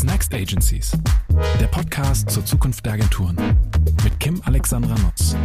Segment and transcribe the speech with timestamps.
[0.00, 0.92] What's Next Agencies?
[1.60, 3.36] Der Podcast zur Zukunft der Agenturen
[4.02, 5.36] mit Kim Alexandra Nutz.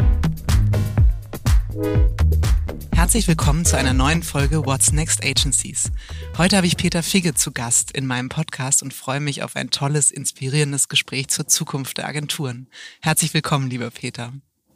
[2.94, 5.92] Herzlich willkommen zu einer neuen Folge What's Next Agencies.
[6.38, 9.72] Heute habe ich Peter Figge zu Gast in meinem Podcast und freue mich auf ein
[9.72, 12.70] tolles, inspirierendes Gespräch zur Zukunft der Agenturen.
[13.02, 14.32] Herzlich willkommen, lieber Peter.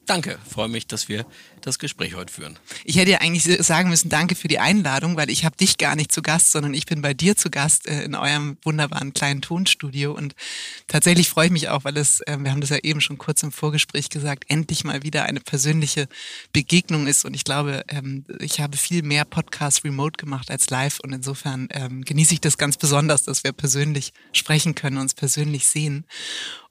[0.09, 1.23] Danke, freue mich, dass wir
[1.61, 2.57] das Gespräch heute führen.
[2.83, 5.95] Ich hätte ja eigentlich sagen müssen, danke für die Einladung, weil ich habe dich gar
[5.95, 9.43] nicht zu Gast, sondern ich bin bei dir zu Gast äh, in eurem wunderbaren kleinen
[9.43, 10.11] Tonstudio.
[10.11, 10.33] Und
[10.87, 13.43] tatsächlich freue ich mich auch, weil es, äh, wir haben das ja eben schon kurz
[13.43, 16.07] im Vorgespräch gesagt, endlich mal wieder eine persönliche
[16.53, 17.23] Begegnung ist.
[17.23, 20.99] Und ich glaube, ähm, ich habe viel mehr Podcasts remote gemacht als live.
[21.01, 25.67] Und insofern ähm, genieße ich das ganz besonders, dass wir persönlich sprechen können, uns persönlich
[25.67, 26.07] sehen.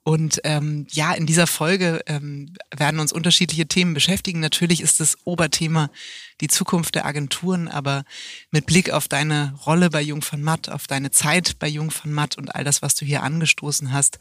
[0.08, 4.40] Und ähm, ja, in dieser Folge ähm, werden uns unterschiedliche Themen beschäftigen.
[4.40, 5.90] Natürlich ist das Oberthema
[6.40, 8.04] die Zukunft der Agenturen, aber
[8.50, 12.10] mit Blick auf deine Rolle bei Jung von Matt, auf deine Zeit bei Jung von
[12.10, 14.18] Matt und all das, was du hier angestoßen hast,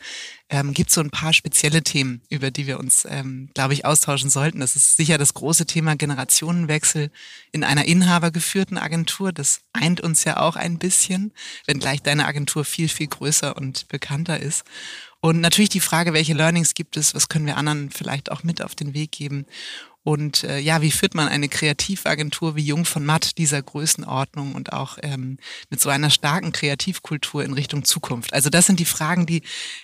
[0.50, 3.86] ähm, gibt es so ein paar spezielle Themen, über die wir uns, ähm, glaube ich,
[3.86, 4.60] austauschen sollten.
[4.60, 7.12] Das ist sicher das große Thema Generationenwechsel
[7.54, 9.32] in einer inhabergeführten Agentur.
[9.32, 11.32] Das eint uns ja auch ein bisschen,
[11.66, 14.66] wenngleich deine Agentur viel, viel größer und bekannter ist.
[15.20, 18.62] Und natürlich die Frage, welche Learnings gibt es, was können wir anderen vielleicht auch mit
[18.62, 19.46] auf den Weg geben.
[20.08, 24.72] Und äh, ja, wie führt man eine Kreativagentur wie Jung von Matt dieser Größenordnung und
[24.72, 25.38] auch ähm,
[25.70, 28.34] mit so einer starken Kreativkultur in Richtung Zukunft?
[28.34, 29.42] Also das sind die Fragen, die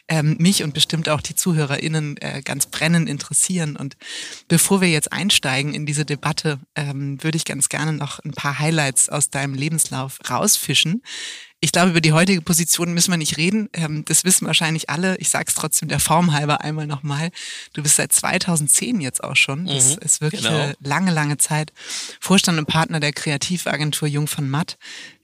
[0.08, 3.76] ähm, mich und bestimmt auch die ZuhörerInnen äh, ganz brennend interessieren.
[3.76, 3.98] Und
[4.48, 8.60] bevor wir jetzt einsteigen in diese Debatte, ähm, würde ich ganz gerne noch ein paar
[8.60, 11.02] Highlights aus deinem Lebenslauf rausfischen.
[11.64, 13.70] Ich glaube, über die heutige Position müssen wir nicht reden.
[13.72, 15.16] Ähm, das wissen wahrscheinlich alle.
[15.20, 17.32] Ich sage es trotzdem der Form halber einmal nochmal.
[17.72, 19.66] Du bist seit 2010 jetzt auch schon.
[19.66, 20.56] Das mhm, ist wirklich genau.
[20.56, 21.72] eine lange, lange Zeit.
[22.20, 24.78] Vorstand und Partner der Kreativagentur Jung von Matt,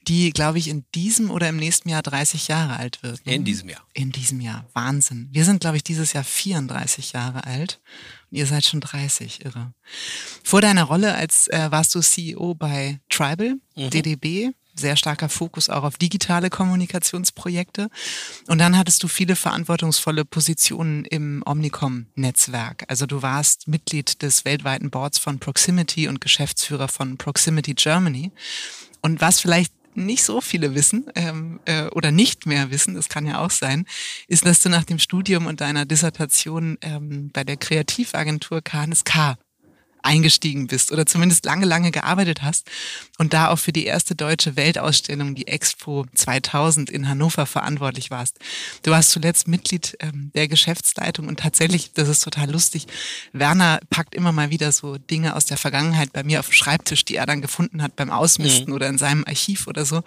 [0.08, 3.26] die, glaube ich, in diesem oder im nächsten Jahr 30 Jahre alt wird.
[3.26, 3.34] Ne?
[3.34, 3.86] In diesem Jahr.
[3.92, 4.64] In diesem Jahr.
[4.72, 5.28] Wahnsinn.
[5.32, 7.80] Wir sind, glaube ich, dieses Jahr 34 Jahre alt.
[8.30, 9.44] Und ihr seid schon 30.
[9.44, 9.74] Irre.
[10.42, 13.90] Vor deiner Rolle als äh, warst du CEO bei Tribal, mhm.
[13.90, 17.88] DDB sehr starker Fokus auch auf digitale Kommunikationsprojekte.
[18.48, 22.84] Und dann hattest du viele verantwortungsvolle Positionen im Omnicom-Netzwerk.
[22.88, 28.32] Also du warst Mitglied des weltweiten Boards von Proximity und Geschäftsführer von Proximity Germany.
[29.02, 33.26] Und was vielleicht nicht so viele wissen ähm, äh, oder nicht mehr wissen, das kann
[33.26, 33.86] ja auch sein,
[34.28, 39.36] ist, dass du nach dem Studium und deiner Dissertation ähm, bei der Kreativagentur KNSK
[40.02, 42.68] eingestiegen bist oder zumindest lange, lange gearbeitet hast
[43.18, 48.38] und da auch für die erste deutsche Weltausstellung, die Expo 2000 in Hannover verantwortlich warst.
[48.82, 52.86] Du warst zuletzt Mitglied ähm, der Geschäftsleitung und tatsächlich, das ist total lustig,
[53.32, 57.04] Werner packt immer mal wieder so Dinge aus der Vergangenheit bei mir auf dem Schreibtisch,
[57.04, 58.74] die er dann gefunden hat beim Ausmisten mhm.
[58.74, 60.02] oder in seinem Archiv oder so.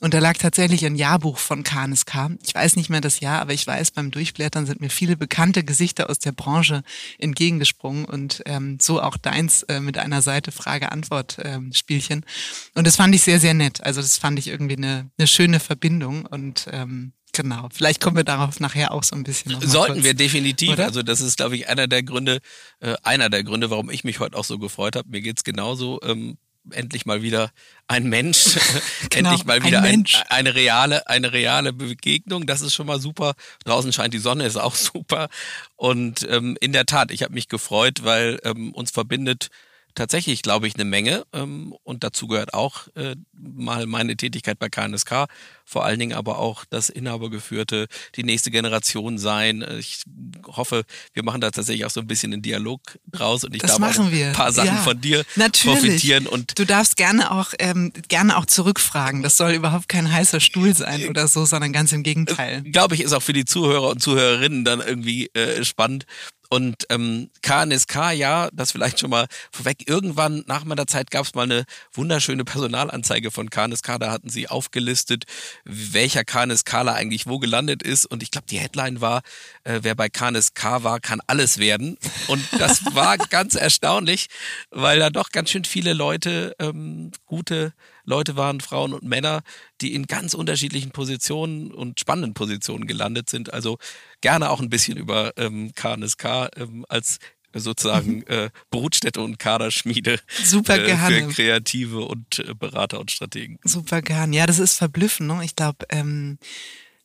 [0.00, 2.30] Und da lag tatsächlich ein Jahrbuch von KNSK.
[2.44, 5.64] Ich weiß nicht mehr das Jahr, aber ich weiß, beim Durchblättern sind mir viele bekannte
[5.64, 6.82] Gesichter aus der Branche
[7.18, 12.18] entgegengesprungen und ähm, so auch dein eins äh, mit einer Seite Frage-Antwort-Spielchen.
[12.18, 13.82] Ähm, und das fand ich sehr, sehr nett.
[13.82, 18.24] Also das fand ich irgendwie eine, eine schöne Verbindung und ähm, Genau, vielleicht kommen wir
[18.24, 19.52] darauf nachher auch so ein bisschen.
[19.52, 20.70] Noch Sollten kurz, wir definitiv.
[20.70, 20.86] Oder?
[20.86, 22.38] Also das ist, glaube ich, einer der Gründe,
[22.80, 25.10] äh, einer der Gründe, warum ich mich heute auch so gefreut habe.
[25.10, 26.00] Mir geht's genauso.
[26.02, 26.38] Ähm,
[26.70, 27.50] endlich mal wieder
[27.88, 28.56] ein Mensch,
[29.10, 32.46] genau, endlich mal wieder ein ein, eine reale, eine reale Begegnung.
[32.46, 33.34] Das ist schon mal super.
[33.64, 35.28] Draußen scheint die Sonne, ist auch super.
[35.76, 39.48] Und ähm, in der Tat, ich habe mich gefreut, weil ähm, uns verbindet
[39.96, 41.24] tatsächlich, glaube ich, eine Menge.
[41.32, 45.26] Ähm, und dazu gehört auch äh, mal meine Tätigkeit bei KNSK,
[45.64, 49.62] vor allen Dingen aber auch das Inhabergeführte, die nächste Generation sein.
[49.62, 50.02] Äh, ich
[50.46, 52.80] hoffe, wir machen da tatsächlich auch so ein bisschen einen Dialog
[53.10, 55.80] draus und ich das darf auch ein paar Sachen ja, von dir natürlich.
[55.80, 56.26] profitieren.
[56.26, 59.22] Und du darfst gerne auch ähm, gerne auch zurückfragen.
[59.22, 62.62] Das soll überhaupt kein heißer Stuhl sein oder so, sondern ganz im Gegenteil.
[62.64, 66.06] Äh, glaube ich, ist auch für die Zuhörer und Zuhörerinnen dann irgendwie äh, spannend.
[66.48, 69.88] Und ähm, KNSK, ja, das vielleicht schon mal vorweg.
[69.88, 73.98] Irgendwann nach meiner Zeit gab es mal eine wunderschöne Personalanzeige von KNSK.
[73.98, 75.24] Da hatten sie aufgelistet,
[75.64, 78.06] welcher KNSKler eigentlich wo gelandet ist.
[78.06, 79.22] Und ich glaube, die Headline war,
[79.64, 81.98] äh, wer bei KNSK war, kann alles werden.
[82.28, 84.26] Und das war ganz erstaunlich,
[84.70, 87.72] weil da doch ganz schön viele Leute ähm, gute
[88.06, 89.42] Leute waren, Frauen und Männer,
[89.80, 93.52] die in ganz unterschiedlichen Positionen und spannenden Positionen gelandet sind.
[93.52, 93.78] Also
[94.20, 97.18] gerne auch ein bisschen über ähm, KNSK ähm, als
[97.52, 98.24] sozusagen mhm.
[98.28, 103.58] äh, Brutstätte und Kaderschmiede Super äh, für Kreative und äh, Berater und Strategen.
[103.64, 104.32] Super gern.
[104.32, 105.28] Ja, das ist verblüffend.
[105.28, 105.44] Ne?
[105.44, 106.38] Ich glaube, ähm,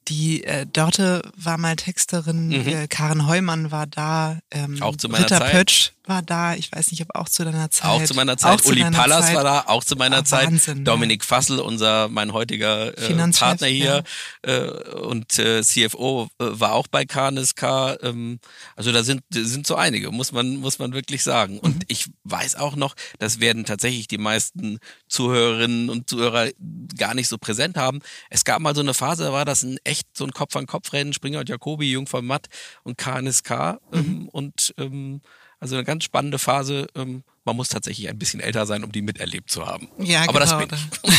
[0.07, 2.67] die äh, Dorte war mal Texterin, mhm.
[2.67, 5.51] äh, Karen Heumann war da, ähm, auch zu meiner Ritter Zeit.
[5.51, 6.55] Pötsch war da.
[6.55, 7.89] Ich weiß nicht, ob auch zu deiner Zeit.
[7.89, 8.65] Auch zu meiner Zeit.
[8.65, 9.35] Uli Pallas Zeit.
[9.35, 10.47] war da, auch zu meiner Ah, Zeit.
[10.47, 14.03] Wahnsinn, Dominik Fassel, unser, mein heutiger äh, Partner hier
[14.41, 17.63] äh, und äh, CFO äh, war auch bei KNSK.
[18.03, 18.39] Ähm,
[18.75, 21.59] also da sind, sind so einige, muss man, muss man wirklich sagen.
[21.59, 21.81] Und Mhm.
[21.87, 26.49] ich weiß auch noch, das werden tatsächlich die meisten Zuhörerinnen und Zuhörer
[26.97, 27.99] gar nicht so präsent haben.
[28.29, 31.39] Es gab mal so eine Phase, da war das ein echt so ein Kopf-an-Kopf-Rennen, Springer
[31.39, 32.47] und Jacobi, Jungfrau Matt
[32.83, 33.79] und KNSK.
[33.91, 33.97] Mhm.
[33.99, 35.21] Ähm, und ähm,
[35.61, 36.87] also eine ganz spannende Phase.
[36.95, 39.87] Ähm, man muss tatsächlich ein bisschen älter sein, um die miterlebt zu haben.
[39.99, 40.59] Ja, Aber genau.
[40.59, 41.13] das bin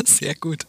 [0.00, 0.06] ich.
[0.18, 0.66] Sehr gut.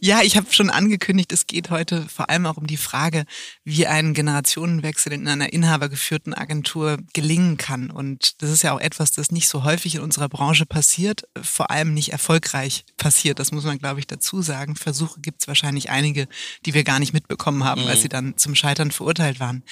[0.00, 3.24] Ja, ich habe schon angekündigt, es geht heute vor allem auch um die Frage,
[3.62, 7.90] wie ein Generationenwechsel in einer inhabergeführten Agentur gelingen kann.
[7.90, 11.70] Und das ist ja auch etwas, das nicht so häufig in unserer Branche passiert, vor
[11.70, 13.38] allem nicht erfolgreich passiert.
[13.38, 14.76] Das muss man, glaube ich, dazu sagen.
[14.76, 16.26] Versuche gibt es wahrscheinlich einige,
[16.66, 19.62] die wir gar nicht mitbekommen haben, weil sie dann zum Scheitern verurteilt waren.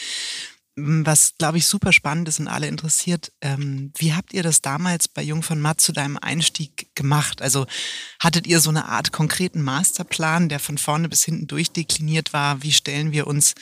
[0.75, 5.07] Was, glaube ich, super spannend ist und alle interessiert, ähm, wie habt ihr das damals
[5.07, 7.43] bei Jung von Matt zu deinem Einstieg gemacht?
[7.43, 7.67] Also
[8.19, 12.63] hattet ihr so eine Art konkreten Masterplan, der von vorne bis hinten durchdekliniert war?
[12.63, 13.53] Wie stellen wir uns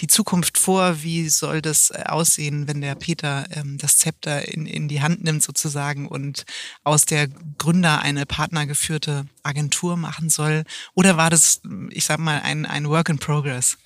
[0.00, 1.04] die Zukunft vor?
[1.04, 5.22] Wie soll das äh, aussehen, wenn der Peter ähm, das Zepter in, in die Hand
[5.22, 6.46] nimmt sozusagen und
[6.82, 7.28] aus der
[7.58, 10.64] Gründer eine partnergeführte Agentur machen soll?
[10.94, 11.60] Oder war das,
[11.90, 13.78] ich sag mal, ein, ein Work in Progress?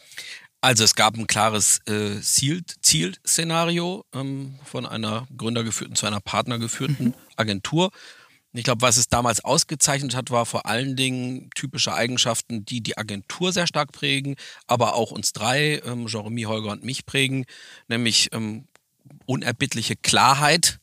[0.60, 7.14] Also es gab ein klares äh, Ziel, Zielszenario ähm, von einer gründergeführten zu einer partnergeführten
[7.36, 7.90] Agentur.
[8.52, 12.98] Ich glaube, was es damals ausgezeichnet hat, war vor allen Dingen typische Eigenschaften, die die
[12.98, 14.34] Agentur sehr stark prägen,
[14.66, 17.46] aber auch uns drei, ähm, Jeremy, Holger und mich prägen,
[17.88, 18.66] nämlich ähm,
[19.24, 20.80] unerbittliche Klarheit,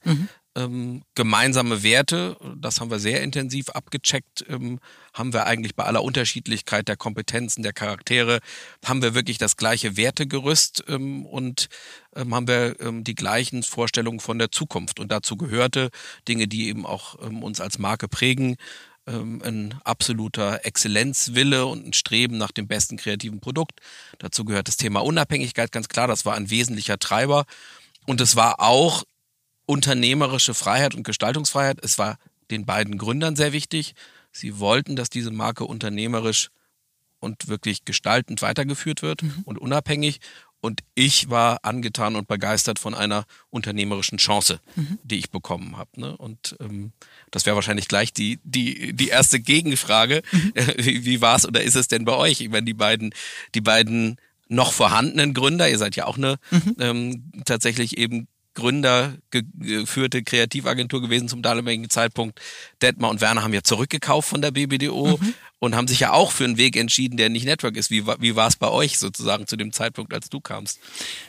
[0.57, 4.79] ähm, gemeinsame Werte, das haben wir sehr intensiv abgecheckt, ähm,
[5.13, 8.39] haben wir eigentlich bei aller Unterschiedlichkeit der Kompetenzen, der Charaktere,
[8.83, 11.69] haben wir wirklich das gleiche Wertegerüst ähm, und
[12.15, 14.99] ähm, haben wir ähm, die gleichen Vorstellungen von der Zukunft.
[14.99, 15.91] Und dazu gehörte
[16.27, 18.57] Dinge, die eben auch ähm, uns als Marke prägen,
[19.09, 23.79] ein absoluter Exzellenzwille und ein Streben nach dem besten kreativen Produkt.
[24.19, 27.45] Dazu gehört das Thema Unabhängigkeit, ganz klar, das war ein wesentlicher Treiber.
[28.05, 29.05] Und es war auch
[29.67, 31.77] unternehmerische Freiheit und Gestaltungsfreiheit.
[31.83, 32.17] Es war
[32.49, 33.93] den beiden Gründern sehr wichtig.
[34.31, 36.49] Sie wollten, dass diese Marke unternehmerisch
[37.19, 40.19] und wirklich gestaltend weitergeführt wird und unabhängig.
[40.59, 44.59] Und ich war angetan und begeistert von einer unternehmerischen Chance,
[45.03, 45.89] die ich bekommen habe.
[45.99, 46.17] Ne?
[46.17, 46.93] Und ähm,
[47.29, 50.23] das wäre wahrscheinlich gleich die, die, die erste Gegenfrage.
[50.77, 52.41] Wie, wie war es oder ist es denn bei euch?
[52.41, 53.13] Ich meine, die beiden,
[53.53, 54.17] die beiden
[54.47, 56.37] noch vorhandenen Gründer, ihr seid ja auch eine
[56.79, 62.41] ähm, tatsächlich eben Gründer ge- geführte Kreativagentur gewesen zum damaligen Zeitpunkt.
[62.81, 65.19] Detmar und Werner haben ja zurückgekauft von der BBDO
[65.59, 67.91] und haben sich ja auch für einen Weg entschieden, der nicht Network ist.
[67.91, 70.79] Wie, wie war es bei euch sozusagen zu dem Zeitpunkt, als du kamst?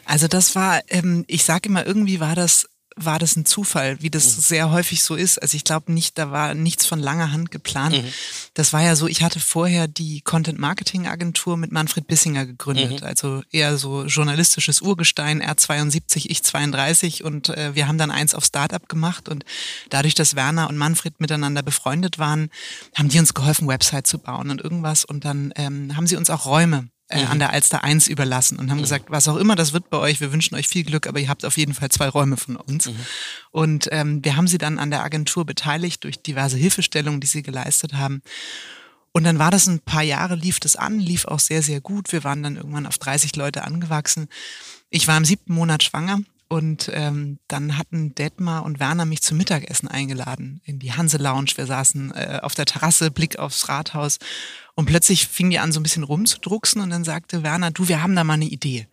[0.07, 2.67] Also das war, ähm, ich sage immer, irgendwie war das
[3.05, 5.41] war das ein Zufall, wie das sehr häufig so ist.
[5.41, 7.95] Also ich glaube nicht, da war nichts von langer Hand geplant.
[8.55, 13.03] Das war ja so, ich hatte vorher die Content-Marketing-Agentur mit Manfred Bissinger gegründet.
[13.03, 18.45] Also eher so journalistisches Urgestein, R72, ich 32 und äh, wir haben dann eins auf
[18.45, 19.45] Startup gemacht und
[19.91, 22.51] dadurch, dass Werner und Manfred miteinander befreundet waren,
[22.95, 26.31] haben die uns geholfen, Website zu bauen und irgendwas und dann ähm, haben sie uns
[26.31, 29.73] auch Räume äh, an der Alster 1 überlassen und haben gesagt, was auch immer das
[29.73, 32.09] wird bei euch, wir wünschen euch viel Glück, aber ihr habt auf jeden Fall zwei
[32.09, 32.87] Räume von uns.
[33.51, 37.43] Und ähm, wir haben sie dann an der Agentur beteiligt durch diverse Hilfestellungen, die sie
[37.43, 38.23] geleistet haben.
[39.13, 42.13] Und dann war das ein paar Jahre, lief das an, lief auch sehr, sehr gut.
[42.13, 44.29] Wir waren dann irgendwann auf 30 Leute angewachsen.
[44.91, 49.37] Ich war im siebten Monat schwanger und ähm, dann hatten Detmar und Werner mich zum
[49.37, 51.53] Mittagessen eingeladen in die Hanse Lounge.
[51.57, 54.19] Wir saßen äh, auf der Terrasse, Blick aufs Rathaus
[54.75, 58.03] und plötzlich fing die an, so ein bisschen rumzudrucksen und dann sagte Werner, du, wir
[58.03, 58.87] haben da mal eine Idee.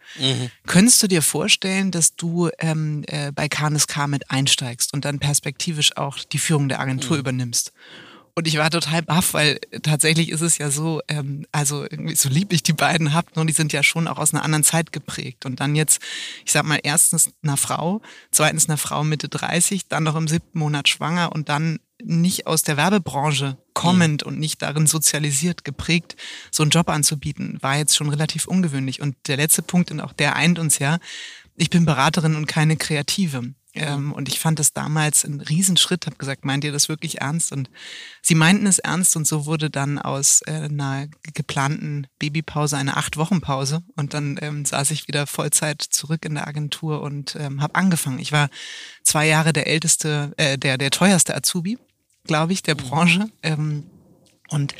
[0.67, 5.95] Könntest du dir vorstellen, dass du ähm, äh, bei KNSK mit einsteigst und dann perspektivisch
[5.95, 7.71] auch die Führung der Agentur übernimmst?
[8.37, 12.27] Und ich war total baff, weil tatsächlich ist es ja so, ähm, also irgendwie so
[12.27, 14.91] lieb ich die beiden hab, nur die sind ja schon auch aus einer anderen Zeit
[14.91, 15.45] geprägt.
[15.45, 16.01] Und dann jetzt,
[16.43, 18.01] ich sag mal, erstens einer Frau,
[18.31, 22.61] zweitens einer Frau Mitte 30, dann noch im siebten Monat schwanger und dann nicht aus
[22.61, 26.17] der Werbebranche kommend und nicht darin sozialisiert, geprägt,
[26.51, 29.01] so einen Job anzubieten, war jetzt schon relativ ungewöhnlich.
[29.01, 30.99] Und der letzte Punkt, und auch der eint uns ja,
[31.55, 33.53] ich bin Beraterin und keine Kreative.
[33.75, 37.51] Ähm, und ich fand das damals ein Riesenschritt, habe gesagt, meint ihr das wirklich ernst?
[37.51, 37.69] Und
[38.21, 43.83] sie meinten es ernst und so wurde dann aus äh, einer geplanten Babypause eine Acht-Wochen-Pause.
[43.95, 48.19] Und dann ähm, saß ich wieder Vollzeit zurück in der Agentur und ähm, habe angefangen.
[48.19, 48.49] Ich war
[49.03, 51.77] zwei Jahre der älteste, äh, der, der teuerste Azubi,
[52.23, 53.29] glaube ich, der Branche.
[53.43, 53.83] Ähm,
[54.49, 54.75] und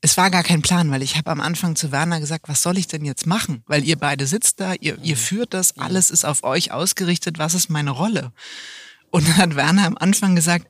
[0.00, 2.78] es war gar kein Plan, weil ich habe am Anfang zu Werner gesagt, was soll
[2.78, 3.62] ich denn jetzt machen?
[3.66, 7.54] Weil ihr beide sitzt da, ihr, ihr führt das, alles ist auf euch ausgerichtet, was
[7.54, 8.32] ist meine Rolle?
[9.10, 10.68] Und dann hat Werner am Anfang gesagt,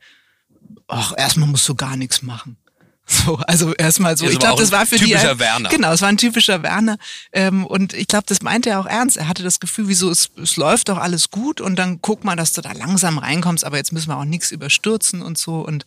[0.86, 2.56] ach, erstmal musst du gar nichts machen.
[3.10, 4.26] So, also erstmal so.
[4.26, 5.12] Ja, ich glaube, das war für typischer die.
[5.14, 5.68] Typischer Werner.
[5.70, 6.98] Genau, es war ein typischer Werner.
[7.32, 9.16] Ähm, und ich glaube, das meinte er auch ernst.
[9.16, 12.36] Er hatte das Gefühl, wieso es, es läuft doch alles gut und dann guck mal,
[12.36, 15.60] dass du da langsam reinkommst, aber jetzt müssen wir auch nichts überstürzen und so.
[15.60, 15.86] Und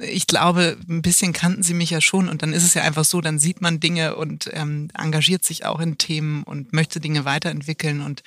[0.00, 3.04] ich glaube, ein bisschen kannten sie mich ja schon und dann ist es ja einfach
[3.04, 7.24] so, dann sieht man Dinge und ähm, engagiert sich auch in Themen und möchte Dinge
[7.24, 8.02] weiterentwickeln.
[8.02, 8.22] Und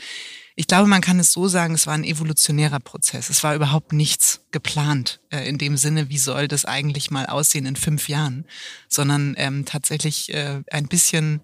[0.56, 3.30] ich glaube, man kann es so sagen, es war ein evolutionärer Prozess.
[3.30, 7.66] Es war überhaupt nichts geplant äh, in dem Sinne, wie soll das eigentlich mal aussehen
[7.66, 8.46] in fünf Jahren,
[8.88, 11.42] sondern ähm, tatsächlich äh, ein bisschen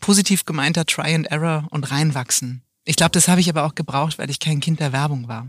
[0.00, 2.62] positiv gemeinter Try and Error und reinwachsen.
[2.84, 5.48] Ich glaube, das habe ich aber auch gebraucht, weil ich kein Kind der Werbung war.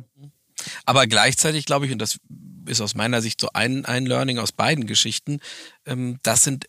[0.85, 2.19] Aber gleichzeitig glaube ich, und das
[2.67, 5.39] ist aus meiner Sicht so ein, ein Learning aus beiden Geschichten.
[5.85, 6.67] Ähm, das sind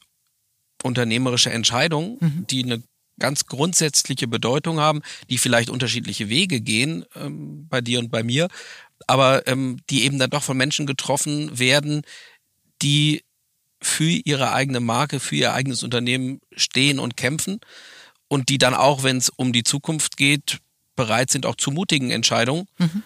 [0.82, 2.46] unternehmerische Entscheidungen, mhm.
[2.48, 2.82] die eine
[3.18, 8.48] ganz grundsätzliche Bedeutung haben, die vielleicht unterschiedliche Wege gehen ähm, bei dir und bei mir,
[9.06, 12.02] aber ähm, die eben dann doch von Menschen getroffen werden,
[12.80, 13.22] die
[13.80, 17.60] für ihre eigene Marke, für ihr eigenes Unternehmen stehen und kämpfen
[18.28, 20.58] und die dann auch, wenn es um die Zukunft geht,
[20.96, 22.66] bereit sind, auch zu mutigen Entscheidungen.
[22.78, 23.02] Mhm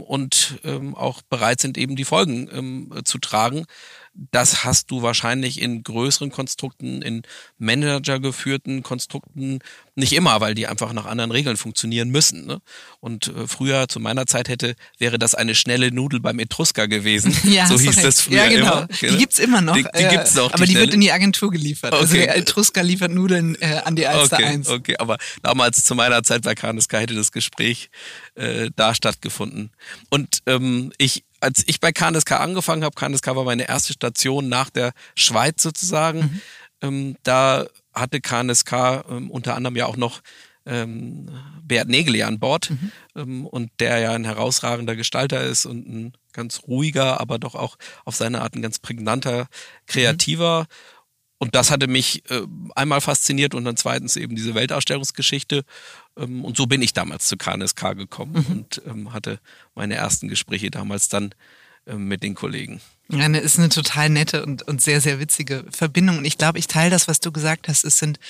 [0.00, 3.64] und ähm, auch bereit sind, eben die Folgen ähm, zu tragen.
[4.14, 7.22] Das hast du wahrscheinlich in größeren Konstrukten, in
[7.58, 9.60] Manager-geführten Konstrukten
[9.94, 12.46] nicht immer, weil die einfach nach anderen Regeln funktionieren müssen.
[12.46, 12.60] Ne?
[13.00, 17.36] Und äh, früher, zu meiner Zeit hätte, wäre das eine schnelle Nudel beim Etrusker gewesen.
[17.52, 18.72] Ja, so hieß das früher ja, genau.
[18.78, 18.88] immer.
[18.88, 19.74] Die gibt's immer noch.
[19.74, 20.54] Die, die gibt's noch.
[20.54, 21.92] aber die, die wird in die Agentur geliefert.
[21.92, 22.22] Also okay.
[22.22, 24.68] Also der Etrusker liefert Nudeln äh, an die Alster okay, 1.
[24.68, 27.90] Okay, aber damals zu meiner Zeit bei KNSK hätte das Gespräch
[28.36, 29.70] äh, da stattgefunden.
[30.08, 34.70] Und ähm, ich als ich bei KNSK angefangen habe, KNSK war meine erste Station nach
[34.70, 36.20] der Schweiz sozusagen.
[36.20, 36.40] Mhm.
[36.82, 40.20] Ähm, da hatte KNSK ähm, unter anderem ja auch noch
[40.64, 41.28] ähm,
[41.64, 42.92] Bert Nägeli an Bord mhm.
[43.16, 47.76] ähm, und der ja ein herausragender Gestalter ist und ein ganz ruhiger, aber doch auch
[48.04, 49.48] auf seine Art ein ganz prägnanter,
[49.86, 50.62] kreativer.
[50.62, 50.66] Mhm.
[51.42, 52.42] Und das hatte mich äh,
[52.76, 55.64] einmal fasziniert und dann zweitens eben diese Weltausstellungsgeschichte.
[56.16, 58.52] Ähm, und so bin ich damals zu KNSK gekommen mhm.
[58.52, 59.40] und ähm, hatte
[59.74, 61.34] meine ersten Gespräche damals dann
[61.88, 62.80] ähm, mit den Kollegen.
[63.08, 66.18] Ja, ne, ist eine total nette und, und sehr, sehr witzige Verbindung.
[66.18, 67.82] Und ich glaube, ich teile das, was du gesagt hast.
[67.84, 68.20] Es sind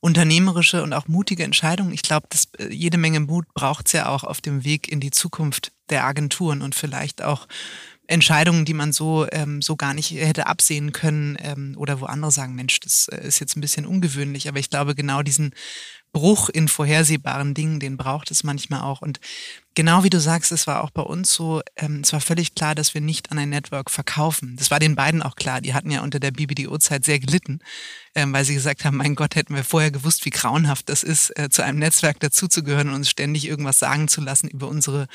[0.00, 1.92] unternehmerische und auch mutige Entscheidungen.
[1.92, 4.98] Ich glaube, dass äh, jede Menge Mut braucht es ja auch auf dem Weg in
[4.98, 7.46] die Zukunft der Agenturen und vielleicht auch
[8.06, 12.30] Entscheidungen, die man so, ähm, so gar nicht hätte absehen können ähm, oder wo andere
[12.30, 14.48] sagen, Mensch, das äh, ist jetzt ein bisschen ungewöhnlich.
[14.48, 15.52] Aber ich glaube, genau diesen
[16.12, 19.02] Bruch in vorhersehbaren Dingen, den braucht es manchmal auch.
[19.02, 19.20] Und
[19.76, 22.74] genau wie du sagst, es war auch bei uns so, ähm, es war völlig klar,
[22.74, 24.56] dass wir nicht an ein Network verkaufen.
[24.58, 25.60] Das war den beiden auch klar.
[25.60, 27.60] Die hatten ja unter der BBDO-Zeit sehr gelitten,
[28.16, 31.38] ähm, weil sie gesagt haben, mein Gott, hätten wir vorher gewusst, wie grauenhaft das ist,
[31.38, 35.06] äh, zu einem Netzwerk dazuzugehören und uns ständig irgendwas sagen zu lassen über unsere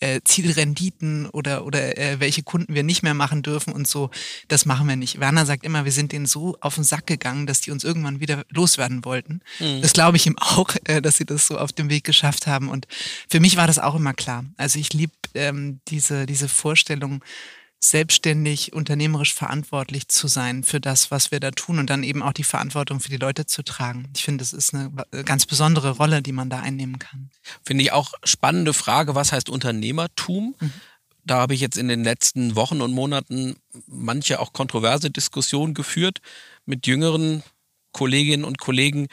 [0.00, 4.10] äh, Zielrenditen oder, oder äh, welche Kunden wir nicht mehr machen dürfen und so.
[4.48, 5.20] Das machen wir nicht.
[5.20, 8.18] Werner sagt immer, wir sind denen so auf den Sack gegangen, dass die uns irgendwann
[8.18, 9.42] wieder loswerden wollten.
[9.60, 9.82] Mhm.
[9.82, 12.70] Das glaube ich ihm auch, äh, dass sie das so auf dem Weg geschafft haben.
[12.70, 12.88] Und
[13.28, 14.44] für mich war das auch immer klar.
[14.56, 17.22] Also ich liebe ähm, diese, diese Vorstellung,
[17.78, 22.32] selbstständig, unternehmerisch verantwortlich zu sein für das, was wir da tun und dann eben auch
[22.32, 24.08] die Verantwortung für die Leute zu tragen.
[24.14, 24.90] Ich finde, das ist eine
[25.24, 27.30] ganz besondere Rolle, die man da einnehmen kann.
[27.64, 30.54] Finde ich auch spannende Frage, was heißt Unternehmertum?
[30.58, 30.72] Mhm.
[31.24, 36.20] Da habe ich jetzt in den letzten Wochen und Monaten manche auch kontroverse Diskussionen geführt
[36.66, 37.42] mit jüngeren
[37.92, 39.08] Kolleginnen und Kollegen,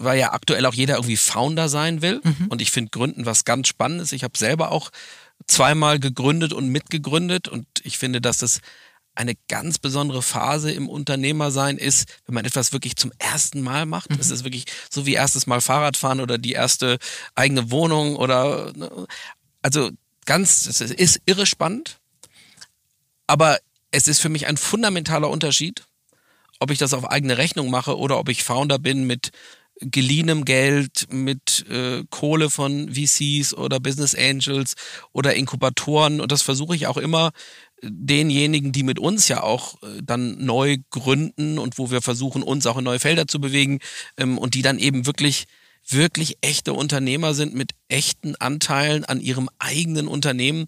[0.00, 2.20] weil ja aktuell auch jeder irgendwie Founder sein will.
[2.22, 2.46] Mhm.
[2.48, 4.12] Und ich finde Gründen was ganz Spannendes.
[4.12, 4.90] Ich habe selber auch
[5.46, 8.60] zweimal gegründet und mitgegründet und ich finde, dass das
[9.14, 14.10] eine ganz besondere Phase im Unternehmersein ist, wenn man etwas wirklich zum ersten Mal macht.
[14.12, 14.34] Es mhm.
[14.34, 16.98] ist wirklich so wie erstes Mal Fahrradfahren oder die erste
[17.34, 19.06] eigene Wohnung oder ne,
[19.62, 19.90] also
[20.24, 21.98] ganz, es ist irre spannend,
[23.26, 23.58] aber
[23.90, 25.84] es ist für mich ein fundamentaler Unterschied,
[26.60, 29.30] ob ich das auf eigene Rechnung mache oder ob ich Founder bin mit
[29.80, 34.74] geliehenem Geld, mit äh, Kohle von VCs oder Business Angels
[35.12, 36.20] oder Inkubatoren.
[36.20, 37.30] Und das versuche ich auch immer
[37.82, 42.66] denjenigen, die mit uns ja auch äh, dann neu gründen und wo wir versuchen, uns
[42.66, 43.78] auch in neue Felder zu bewegen
[44.16, 45.46] ähm, und die dann eben wirklich
[45.88, 50.66] wirklich echte Unternehmer sind mit echten Anteilen an ihrem eigenen Unternehmen,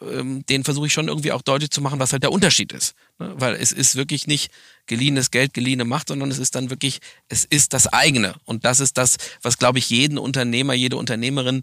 [0.00, 2.94] ähm, den versuche ich schon irgendwie auch deutlich zu machen, was halt der Unterschied ist.
[3.18, 3.32] Ne?
[3.36, 4.50] Weil es ist wirklich nicht
[4.86, 8.34] geliehenes Geld, geliehene Macht, sondern es ist dann wirklich, es ist das eigene.
[8.44, 11.62] Und das ist das, was, glaube ich, jeden Unternehmer, jede Unternehmerin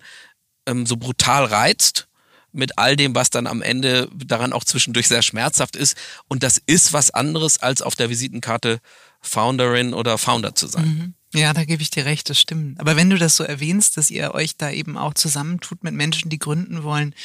[0.66, 2.08] ähm, so brutal reizt
[2.54, 5.98] mit all dem, was dann am Ende daran auch zwischendurch sehr schmerzhaft ist.
[6.28, 8.80] Und das ist was anderes, als auf der Visitenkarte
[9.22, 10.86] Founderin oder Founder zu sein.
[10.86, 11.14] Mhm.
[11.34, 12.80] Ja, da gebe ich dir recht, das stimmt.
[12.80, 16.30] Aber wenn du das so erwähnst, dass ihr euch da eben auch zusammentut mit Menschen,
[16.30, 17.16] die gründen wollen,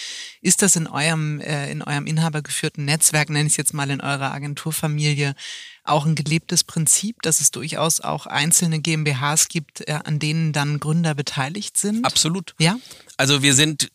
[0.41, 4.01] ist das in eurem, äh, in eurem inhabergeführten Netzwerk, nenne ich es jetzt mal in
[4.01, 5.35] eurer Agenturfamilie,
[5.83, 10.79] auch ein gelebtes Prinzip, dass es durchaus auch einzelne GmbHs gibt, äh, an denen dann
[10.79, 12.05] Gründer beteiligt sind?
[12.05, 12.55] Absolut.
[12.59, 12.79] Ja.
[13.17, 13.91] Also wir sind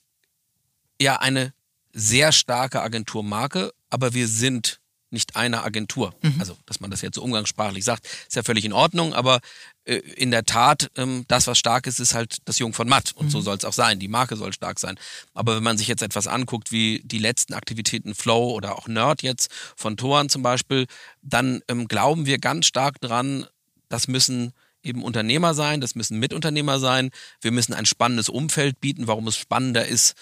[1.00, 1.54] ja eine
[1.94, 4.81] sehr starke Agenturmarke, aber wir sind
[5.12, 6.14] nicht eine Agentur.
[6.22, 6.36] Mhm.
[6.40, 9.40] Also, dass man das jetzt so umgangssprachlich sagt, ist ja völlig in Ordnung, aber
[9.86, 13.12] äh, in der Tat, ähm, das, was stark ist, ist halt das Jung von Matt.
[13.16, 13.30] Und mhm.
[13.32, 14.00] so soll es auch sein.
[14.00, 14.98] Die Marke soll stark sein.
[15.34, 19.22] Aber wenn man sich jetzt etwas anguckt, wie die letzten Aktivitäten Flow oder auch Nerd
[19.22, 20.88] jetzt von Toren zum Beispiel,
[21.22, 23.46] dann ähm, glauben wir ganz stark dran,
[23.90, 24.54] das müssen
[24.84, 27.12] eben Unternehmer sein, das müssen Mitunternehmer sein.
[27.42, 30.16] Wir müssen ein spannendes Umfeld bieten, warum es spannender ist,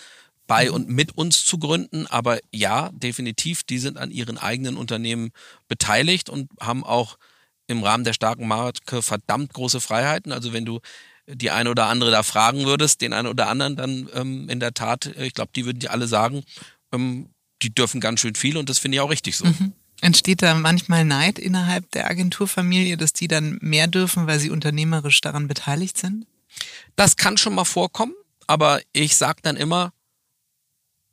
[0.49, 0.73] bei mhm.
[0.73, 2.07] und mit uns zu gründen.
[2.07, 5.29] Aber ja, definitiv, die sind an ihren eigenen Unternehmen
[5.69, 7.17] beteiligt und haben auch
[7.67, 10.31] im Rahmen der starken Marke verdammt große Freiheiten.
[10.31, 10.79] Also wenn du
[11.27, 14.73] die eine oder andere da fragen würdest, den einen oder anderen, dann ähm, in der
[14.73, 16.43] Tat, äh, ich glaube, die würden dir alle sagen,
[16.91, 17.29] ähm,
[17.61, 19.45] die dürfen ganz schön viel und das finde ich auch richtig so.
[19.45, 19.73] Mhm.
[20.01, 25.21] Entsteht da manchmal Neid innerhalb der Agenturfamilie, dass die dann mehr dürfen, weil sie unternehmerisch
[25.21, 26.25] daran beteiligt sind?
[26.95, 28.15] Das kann schon mal vorkommen,
[28.47, 29.91] aber ich sage dann immer,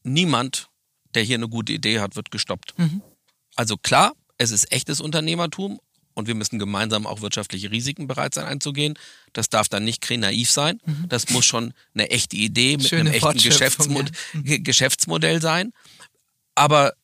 [0.06, 0.68] niemand,
[1.14, 2.78] der hier eine gute Idee hat, wird gestoppt.
[2.78, 3.02] Mhm.
[3.54, 5.80] Also klar, es ist echtes Unternehmertum
[6.14, 8.98] und wir müssen gemeinsam auch wirtschaftliche Risiken bereit sein einzugehen.
[9.32, 10.80] Das darf dann nicht naiv sein.
[10.84, 11.06] Mhm.
[11.08, 14.10] Das muss schon eine echte Idee mit Schöne einem echten Geschäftsmod
[14.44, 14.56] ja.
[14.58, 15.72] Geschäftsmodell sein.
[16.54, 16.94] Aber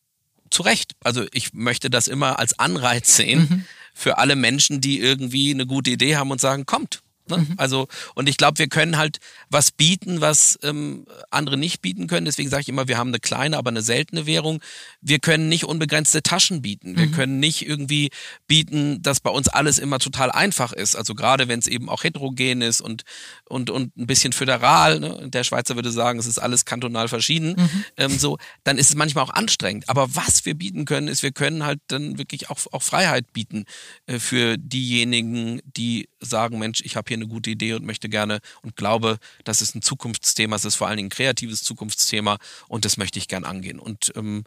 [0.50, 0.92] zu Recht.
[1.00, 3.64] Also ich möchte das immer als Anreiz sehen mhm.
[3.94, 7.38] für alle Menschen, die irgendwie eine gute Idee haben und sagen, kommt, Ne?
[7.38, 7.55] Mhm.
[7.57, 12.25] Also, und ich glaube, wir können halt was bieten, was ähm, andere nicht bieten können.
[12.26, 14.61] Deswegen sage ich immer, wir haben eine kleine, aber eine seltene Währung.
[15.00, 16.97] Wir können nicht unbegrenzte Taschen bieten.
[16.97, 17.12] Wir mhm.
[17.12, 18.11] können nicht irgendwie
[18.47, 20.97] bieten, dass bei uns alles immer total einfach ist.
[20.97, 23.02] Also gerade wenn es eben auch heterogen ist und,
[23.49, 25.29] und, und ein bisschen föderal, ne?
[25.29, 27.85] der Schweizer würde sagen, es ist alles kantonal verschieden, mhm.
[27.97, 29.88] ähm, so, dann ist es manchmal auch anstrengend.
[29.88, 33.64] Aber was wir bieten können, ist, wir können halt dann wirklich auch, auch Freiheit bieten
[34.07, 38.41] äh, für diejenigen, die sagen, Mensch, ich habe hier eine gute Idee und möchte gerne
[38.63, 42.85] und glaube, das ist ein Zukunftsthema, es ist vor allen Dingen ein kreatives Zukunftsthema und
[42.85, 43.78] das möchte ich gern angehen.
[43.78, 44.45] Und ähm,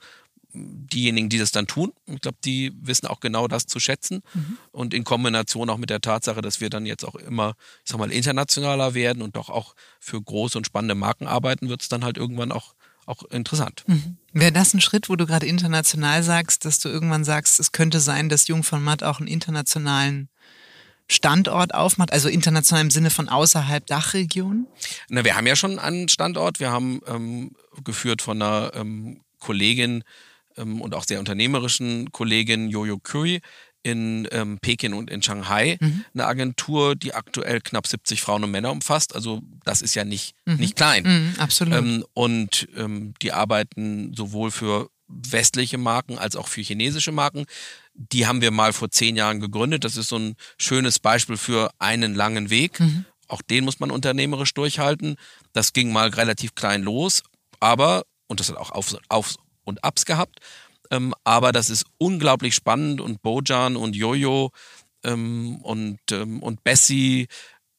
[0.55, 4.21] diejenigen, die das dann tun, ich glaube, die wissen auch genau das zu schätzen.
[4.33, 4.57] Mhm.
[4.71, 7.99] Und in Kombination auch mit der Tatsache, dass wir dann jetzt auch immer, ich sag
[7.99, 12.03] mal, internationaler werden und doch auch für große und spannende Marken arbeiten, wird es dann
[12.03, 12.73] halt irgendwann auch,
[13.05, 13.83] auch interessant.
[13.87, 14.17] Mhm.
[14.33, 17.99] Wäre das ein Schritt, wo du gerade international sagst, dass du irgendwann sagst, es könnte
[17.99, 20.29] sein, dass Jung von Matt auch einen internationalen
[21.07, 24.67] Standort aufmacht, also international im Sinne von außerhalb Dachregion?
[25.09, 26.59] Na, wir haben ja schon einen Standort.
[26.59, 27.51] Wir haben ähm,
[27.83, 30.03] geführt von einer ähm, Kollegin
[30.57, 33.41] ähm, und auch sehr unternehmerischen Kollegin Jojo Kui
[33.83, 36.05] in ähm, Peking und in Shanghai mhm.
[36.15, 39.13] eine Agentur, die aktuell knapp 70 Frauen und Männer umfasst.
[39.13, 40.55] Also das ist ja nicht, mhm.
[40.55, 41.03] nicht klein.
[41.03, 41.75] Mhm, absolut.
[41.75, 47.45] Ähm, und ähm, die arbeiten sowohl für westliche Marken als auch für chinesische Marken.
[47.95, 49.83] Die haben wir mal vor zehn Jahren gegründet.
[49.83, 52.79] Das ist so ein schönes Beispiel für einen langen Weg.
[52.79, 53.05] Mhm.
[53.27, 55.15] Auch den muss man unternehmerisch durchhalten.
[55.53, 57.23] Das ging mal relativ klein los,
[57.59, 60.39] aber, und das hat auch Auf, Auf und Ups gehabt,
[60.91, 64.51] ähm, aber das ist unglaublich spannend und Bojan und Jojo
[65.03, 67.27] ähm, und, ähm, und Bessie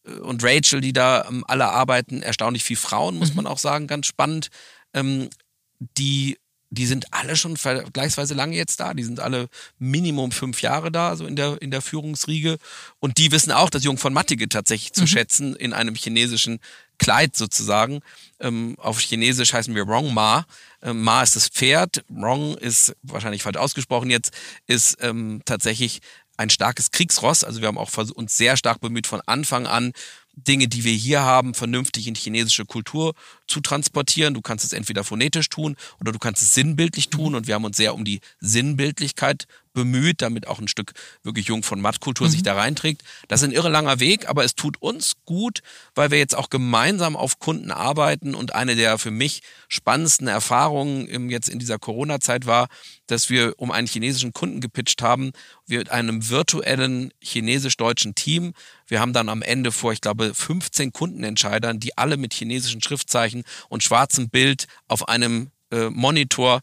[0.05, 3.37] äh, und Rachel, die da ähm, alle arbeiten, erstaunlich viel Frauen, muss mhm.
[3.37, 4.49] man auch sagen, ganz spannend,
[4.95, 5.31] ähm,
[5.79, 6.39] die
[6.71, 8.93] die sind alle schon vergleichsweise lange jetzt da.
[8.95, 9.49] Die sind alle
[9.79, 12.59] Minimum fünf Jahre da, so in der, in der Führungsriege.
[12.99, 15.07] Und die wissen auch, das Jung von Mattige tatsächlich zu mhm.
[15.07, 16.59] schätzen in einem chinesischen
[16.99, 18.01] Kleid sozusagen.
[18.41, 20.47] Ähm, auf Chinesisch heißen wir Rong Ma.
[20.83, 22.05] Ähm, Ma ist das Pferd.
[22.11, 24.33] Rong ist wahrscheinlich falsch ausgesprochen jetzt,
[24.67, 26.01] ist ähm, tatsächlich
[26.37, 27.45] ein starkes Kriegsross.
[27.45, 29.93] Also wir haben auch uns sehr stark bemüht von Anfang an
[30.35, 33.15] Dinge, die wir hier haben, vernünftig in chinesische Kultur
[33.47, 34.35] zu transportieren.
[34.35, 37.35] Du kannst es entweder phonetisch tun oder du kannst es sinnbildlich tun.
[37.35, 41.63] Und wir haben uns sehr um die Sinnbildlichkeit bemüht, damit auch ein Stück wirklich Jung
[41.63, 42.33] von Mattkultur mhm.
[42.33, 43.03] sich da reinträgt.
[43.29, 45.61] Das ist ein irre langer Weg, aber es tut uns gut,
[45.95, 48.35] weil wir jetzt auch gemeinsam auf Kunden arbeiten.
[48.35, 52.69] Und eine der für mich spannendsten Erfahrungen jetzt in dieser Corona-Zeit war,
[53.07, 55.33] dass wir um einen chinesischen Kunden gepitcht haben,
[55.67, 58.55] wir mit einem virtuellen chinesisch-deutschen Team.
[58.87, 63.36] Wir haben dann am Ende vor, ich glaube, 15 Kundenentscheidern, die alle mit chinesischen Schriftzeichen
[63.69, 66.61] und schwarzem Bild auf einem äh, Monitor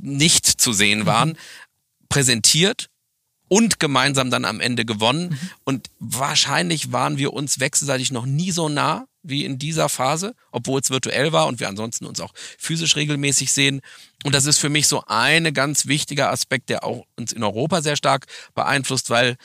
[0.00, 1.06] nicht zu sehen mhm.
[1.06, 1.38] waren,
[2.08, 2.88] präsentiert
[3.48, 5.30] und gemeinsam dann am Ende gewonnen.
[5.30, 5.50] Mhm.
[5.64, 10.80] Und wahrscheinlich waren wir uns wechselseitig noch nie so nah wie in dieser Phase, obwohl
[10.80, 13.80] es virtuell war und wir ansonsten uns auch physisch regelmäßig sehen.
[14.24, 17.82] Und das ist für mich so ein ganz wichtiger Aspekt, der auch uns in Europa
[17.82, 19.36] sehr stark beeinflusst, weil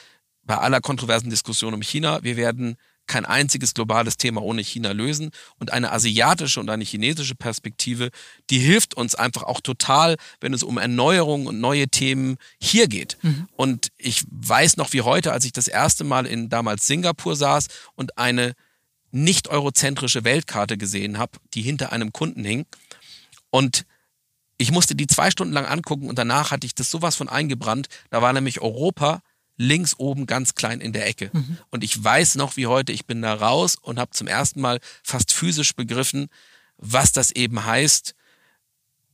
[0.44, 2.78] bei aller kontroversen Diskussion um China, wir werden
[3.08, 5.32] kein einziges globales Thema ohne China lösen.
[5.60, 8.10] Und eine asiatische und eine chinesische Perspektive,
[8.50, 13.18] die hilft uns einfach auch total, wenn es um Erneuerung und neue Themen hier geht.
[13.22, 13.48] Mhm.
[13.56, 17.68] Und ich weiß noch wie heute, als ich das erste Mal in damals Singapur saß
[17.96, 18.54] und eine
[19.12, 22.66] nicht eurozentrische Weltkarte gesehen habe, die hinter einem Kunden hing.
[23.50, 23.86] Und
[24.58, 27.88] ich musste die zwei Stunden lang angucken und danach hatte ich das sowas von eingebrannt.
[28.10, 29.22] Da war nämlich Europa
[29.58, 31.30] links oben ganz klein in der Ecke.
[31.34, 31.58] Mhm.
[31.70, 34.80] Und ich weiß noch wie heute, ich bin da raus und habe zum ersten Mal
[35.04, 36.30] fast physisch begriffen,
[36.78, 38.16] was das eben heißt,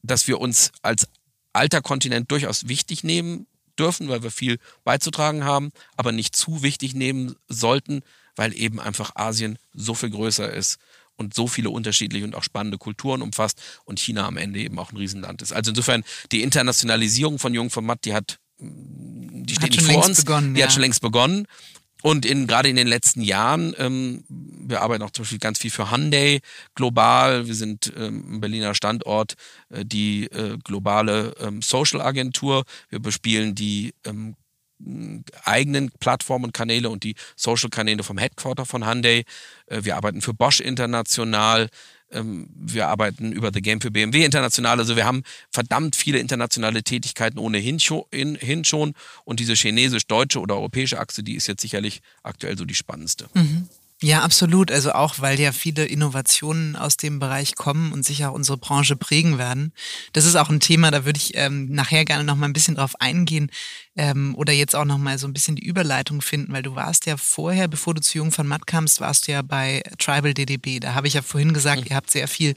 [0.03, 1.07] dass wir uns als
[1.53, 3.47] alter Kontinent durchaus wichtig nehmen
[3.79, 8.01] dürfen, weil wir viel beizutragen haben, aber nicht zu wichtig nehmen sollten,
[8.35, 10.77] weil eben einfach Asien so viel größer ist
[11.15, 14.91] und so viele unterschiedliche und auch spannende Kulturen umfasst und China am Ende eben auch
[14.91, 15.53] ein Riesenland ist.
[15.53, 20.23] Also insofern die Internationalisierung von Jung von Matt, die hat die steht nicht vor uns,
[20.23, 20.65] begonnen, die ja.
[20.65, 21.45] hat schon längst begonnen.
[22.01, 25.71] Und in, gerade in den letzten Jahren, ähm, wir arbeiten auch zum Beispiel ganz viel
[25.71, 26.41] für Hyundai
[26.75, 27.47] global.
[27.47, 29.35] Wir sind ähm, ein Berliner Standort,
[29.69, 32.65] äh, die äh, globale ähm, Social Agentur.
[32.89, 34.35] Wir bespielen die ähm,
[35.45, 39.23] eigenen Plattformen und Kanäle und die Social Kanäle vom Headquarter von Hyundai.
[39.67, 41.69] Äh, wir arbeiten für Bosch international.
[42.13, 44.79] Ähm, wir arbeiten über The Game für BMW international.
[44.79, 48.93] Also wir haben verdammt viele internationale Tätigkeiten ohnehin schon.
[49.25, 53.29] Und diese chinesisch-deutsche oder europäische Achse, die ist jetzt sicherlich aktuell so die spannendste.
[53.33, 53.67] Mhm.
[54.03, 54.69] Ja, absolut.
[54.69, 59.37] Also auch, weil ja viele Innovationen aus dem Bereich kommen und sicher unsere Branche prägen
[59.37, 59.71] werden.
[60.11, 62.75] Das ist auch ein Thema, da würde ich ähm, nachher gerne noch mal ein bisschen
[62.75, 63.49] drauf eingehen
[63.95, 67.05] ähm, oder jetzt auch noch mal so ein bisschen die Überleitung finden, weil du warst
[67.05, 70.81] ja vorher, bevor du zu Jung von Matt kamst, warst du ja bei Tribal DDB.
[70.81, 71.87] Da habe ich ja vorhin gesagt, mhm.
[71.89, 72.55] ihr habt sehr viel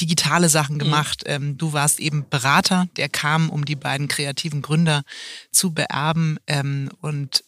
[0.00, 0.78] digitale Sachen mhm.
[0.78, 1.24] gemacht.
[1.26, 1.32] Mhm.
[1.32, 5.02] Ähm, du warst eben Berater, der kam, um die beiden kreativen Gründer
[5.50, 7.42] zu beerben ähm, und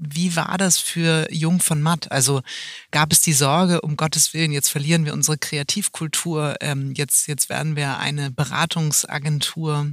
[0.00, 2.10] wie war das für Jung von Matt?
[2.10, 2.42] Also
[2.90, 7.48] gab es die Sorge, um Gottes Willen, jetzt verlieren wir unsere Kreativkultur, ähm, jetzt, jetzt
[7.48, 9.90] werden wir eine Beratungsagentur?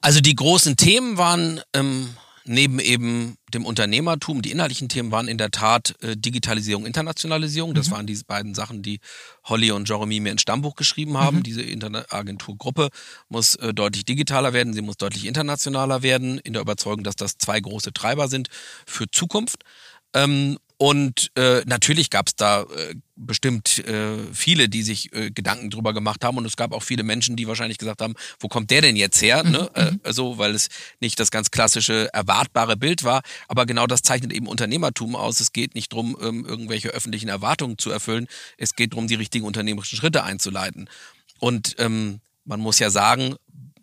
[0.00, 2.16] Also die großen Themen waren ähm,
[2.50, 7.74] neben eben dem Unternehmertum, die inhaltlichen Themen waren in der Tat äh, Digitalisierung, Internationalisierung.
[7.74, 7.92] Das mhm.
[7.92, 8.98] waren diese beiden Sachen, die
[9.44, 11.38] Holly und Jeremy mir ins Stammbuch geschrieben haben.
[11.38, 11.42] Mhm.
[11.44, 12.88] Diese Internetagenturgruppe
[13.28, 17.38] muss äh, deutlich digitaler werden, sie muss deutlich internationaler werden, in der Überzeugung, dass das
[17.38, 18.48] zwei große Treiber sind
[18.84, 19.62] für Zukunft.
[20.12, 25.68] Ähm, und äh, natürlich gab es da äh, bestimmt äh, viele, die sich äh, Gedanken
[25.68, 26.38] drüber gemacht haben.
[26.38, 29.20] Und es gab auch viele Menschen, die wahrscheinlich gesagt haben, wo kommt der denn jetzt
[29.20, 29.44] her?
[29.44, 29.50] Mhm.
[29.50, 29.70] Ne?
[29.74, 30.00] Äh, mhm.
[30.04, 33.20] also, weil es nicht das ganz klassische, erwartbare Bild war.
[33.46, 35.40] Aber genau das zeichnet eben Unternehmertum aus.
[35.40, 38.26] Es geht nicht drum, ähm, irgendwelche öffentlichen Erwartungen zu erfüllen.
[38.56, 40.88] Es geht darum, die richtigen unternehmerischen Schritte einzuleiten.
[41.40, 43.34] Und ähm, man muss ja sagen,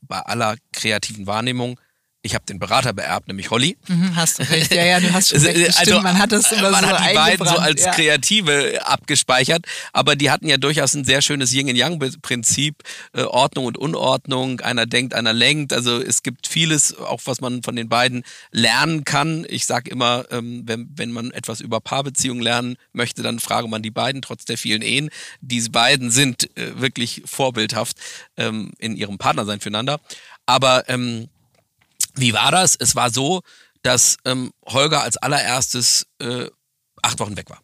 [0.02, 1.80] bei aller kreativen Wahrnehmung,
[2.28, 3.78] ich habe den Berater beerbt, nämlich Holly.
[3.88, 4.74] Mhm, hast du recht.
[4.74, 5.80] Ja, ja, du hast schon recht.
[5.80, 7.92] Also, man hat das immer man so hat die beiden so als ja.
[7.92, 14.60] Kreative abgespeichert, aber die hatten ja durchaus ein sehr schönes Yin-Yang-Prinzip, äh, Ordnung und Unordnung,
[14.60, 15.74] einer denkt, einer lenkt.
[15.74, 19.46] Also es gibt vieles, auch was man von den beiden lernen kann.
[19.50, 23.82] Ich sage immer, ähm, wenn, wenn man etwas über Paarbeziehungen lernen möchte, dann frage man
[23.82, 25.10] die beiden, trotz der vielen Ehen.
[25.40, 27.98] Diese beiden sind äh, wirklich vorbildhaft
[28.36, 30.00] ähm, in ihrem Partnersein füreinander.
[30.46, 31.30] Aber ähm,
[32.18, 32.76] wie war das?
[32.76, 33.42] Es war so,
[33.84, 36.48] dass ähm, Holger als allererstes äh,
[37.02, 37.62] acht Wochen weg war.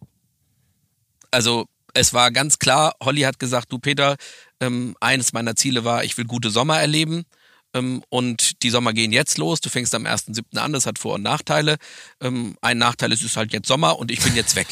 [1.31, 4.15] Also es war ganz klar, Holly hat gesagt, du Peter,
[4.59, 7.25] ähm, eines meiner Ziele war, ich will gute Sommer erleben.
[7.73, 9.59] Ähm, und die Sommer gehen jetzt los.
[9.59, 10.57] Du fängst am 1.7.
[10.57, 11.77] an, das hat Vor- und Nachteile.
[12.21, 14.67] Ähm, ein Nachteil ist, es ist halt jetzt Sommer und ich bin jetzt weg.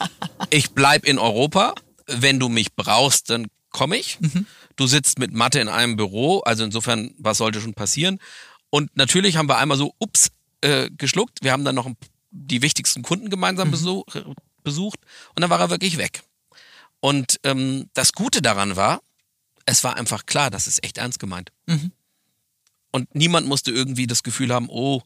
[0.50, 1.74] ich bleib in Europa.
[2.06, 4.20] Wenn du mich brauchst, dann komme ich.
[4.20, 4.46] Mhm.
[4.76, 8.18] Du sitzt mit Mathe in einem Büro, also insofern, was sollte schon passieren?
[8.74, 11.38] Und natürlich haben wir einmal so, ups, äh, geschluckt.
[11.42, 11.88] Wir haben dann noch
[12.32, 13.70] die wichtigsten Kunden gemeinsam mhm.
[13.70, 14.04] besuch,
[14.64, 14.98] besucht
[15.36, 16.24] und dann war er wirklich weg.
[16.98, 19.00] Und ähm, das Gute daran war,
[19.64, 21.52] es war einfach klar, das ist echt ernst gemeint.
[21.66, 21.92] Mhm.
[22.90, 25.02] Und niemand musste irgendwie das Gefühl haben, oh,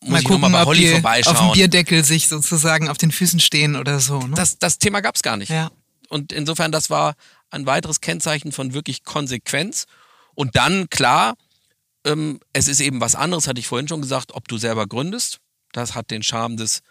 [0.00, 1.36] muss mal ich gucken, mal bei Holly vorbeischauen.
[1.36, 4.18] Auf dem Bierdeckel sich sozusagen auf den Füßen stehen oder so.
[4.18, 4.34] Ne?
[4.34, 5.50] Das, das Thema gab es gar nicht.
[5.50, 5.70] Ja.
[6.08, 7.14] Und insofern, das war
[7.50, 9.86] ein weiteres Kennzeichen von wirklich Konsequenz.
[10.34, 11.36] Und dann, klar,
[12.08, 15.40] ähm, es ist eben was anderes, hatte ich vorhin schon gesagt, ob du selber gründest.
[15.72, 16.82] Das hat den Charme des,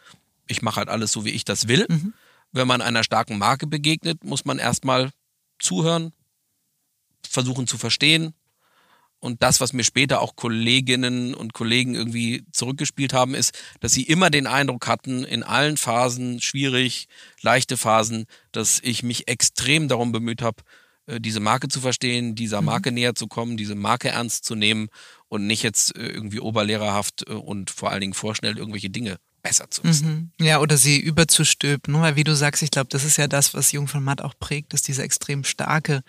[0.47, 1.85] ich mache halt alles so, wie ich das will.
[1.89, 2.13] Mhm.
[2.51, 5.11] Wenn man einer starken Marke begegnet, muss man erstmal
[5.59, 6.13] zuhören,
[7.27, 8.33] versuchen zu verstehen.
[9.19, 14.03] Und das, was mir später auch Kolleginnen und Kollegen irgendwie zurückgespielt haben, ist, dass sie
[14.03, 17.07] immer den Eindruck hatten, in allen Phasen, schwierig,
[17.41, 20.61] leichte Phasen, dass ich mich extrem darum bemüht habe,
[21.19, 22.65] diese Marke zu verstehen, dieser mhm.
[22.65, 22.95] Marke mhm.
[22.95, 24.89] näher zu kommen, diese Marke ernst zu nehmen
[25.27, 29.17] und nicht jetzt äh, irgendwie oberlehrerhaft äh, und vor allen Dingen vorschnell irgendwelche Dinge
[29.47, 30.31] besser zu wissen.
[30.39, 30.45] Mhm.
[30.45, 31.93] Ja, oder sie überzustülpen.
[32.01, 34.33] Weil wie du sagst, ich glaube, das ist ja das, was Jung von Matt auch
[34.39, 36.03] prägt, ist diese extrem starke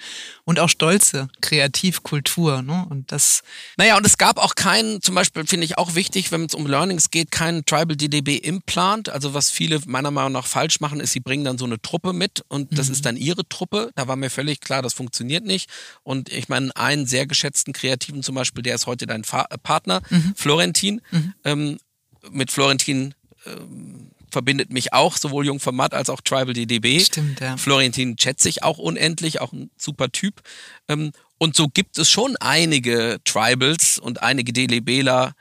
[0.44, 2.62] und auch stolze Kreativkultur.
[2.62, 2.86] Ne?
[2.90, 3.42] Und das.
[3.76, 6.66] Naja, und es gab auch keinen, zum Beispiel finde ich auch wichtig, wenn es um
[6.66, 9.08] Learnings geht, keinen Tribal DDB Implant.
[9.08, 12.12] Also was viele meiner Meinung nach falsch machen, ist, sie bringen dann so eine Truppe
[12.12, 12.92] mit und das mhm.
[12.92, 13.90] ist dann ihre Truppe.
[13.94, 15.70] Da war mir völlig klar, das funktioniert nicht.
[16.02, 20.02] Und ich meine, einen sehr geschätzten Kreativen zum Beispiel, der ist heute dein Fa Partner,
[20.10, 20.34] mhm.
[20.36, 21.00] Florentin.
[21.10, 21.34] Mhm.
[21.44, 21.78] Ähm,
[22.30, 23.14] mit Florentin
[23.48, 27.00] ähm, verbindet mich auch sowohl Jung von Matt als auch Tribal DDB.
[27.00, 27.56] Stimmt, ja.
[27.56, 30.42] Florentin schätze ich auch unendlich, auch ein super Typ.
[30.88, 35.34] Ähm, und so gibt es schon einige Tribals und einige DDBler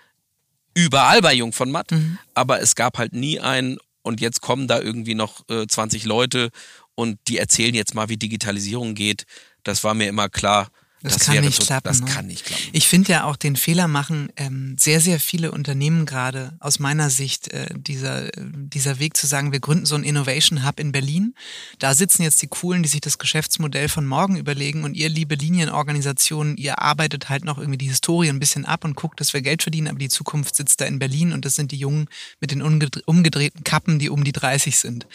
[0.74, 2.20] überall bei Jung von Matt, mhm.
[2.36, 6.50] aber es gab halt nie einen und jetzt kommen da irgendwie noch äh, 20 Leute
[6.94, 9.26] und die erzählen jetzt mal, wie Digitalisierung geht.
[9.64, 10.70] Das war mir immer klar,
[11.04, 11.88] das, das kann nicht so, klappen.
[11.88, 12.08] Das ne?
[12.08, 12.64] kann nicht klappen.
[12.72, 17.12] Ich finde ja auch den Fehler machen ähm, sehr, sehr viele Unternehmen gerade aus meiner
[17.12, 21.36] Sicht äh, dieser, dieser Weg zu sagen, wir gründen so einen Innovation Hub in Berlin.
[21.78, 25.36] Da sitzen jetzt die Coolen, die sich das Geschäftsmodell von morgen überlegen und ihr, liebe
[25.36, 29.42] Linienorganisationen, ihr arbeitet halt noch irgendwie die Historie ein bisschen ab und guckt, dass wir
[29.42, 32.08] Geld verdienen, aber die Zukunft sitzt da in Berlin und das sind die Jungen
[32.40, 35.06] mit den umgedrehten Kappen, die um die 30 sind.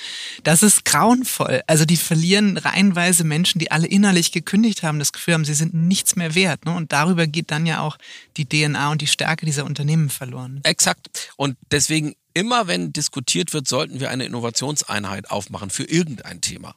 [0.44, 1.62] Das ist grauenvoll.
[1.66, 5.71] Also die verlieren reihenweise Menschen, die alle innerlich gekündigt haben, das Gefühl haben, sie sind
[5.72, 6.64] nichts mehr wert.
[6.64, 6.74] Ne?
[6.74, 7.98] Und darüber geht dann ja auch
[8.36, 10.60] die DNA und die Stärke dieser Unternehmen verloren.
[10.64, 11.32] Exakt.
[11.36, 16.74] Und deswegen immer, wenn diskutiert wird, sollten wir eine Innovationseinheit aufmachen für irgendein Thema.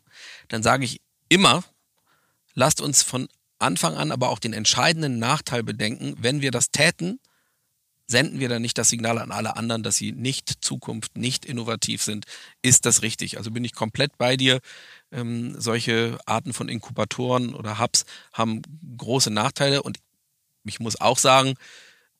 [0.48, 1.64] Dann sage ich immer,
[2.54, 3.28] lasst uns von
[3.60, 7.20] Anfang an aber auch den entscheidenden Nachteil bedenken, wenn wir das täten,
[8.08, 12.04] senden wir dann nicht das Signal an alle anderen, dass sie nicht Zukunft, nicht innovativ
[12.04, 12.26] sind.
[12.62, 13.38] Ist das richtig?
[13.38, 14.60] Also bin ich komplett bei dir.
[15.12, 18.62] Ähm, solche Arten von Inkubatoren oder Hubs haben
[18.98, 19.98] große Nachteile und
[20.64, 21.56] ich muss auch sagen,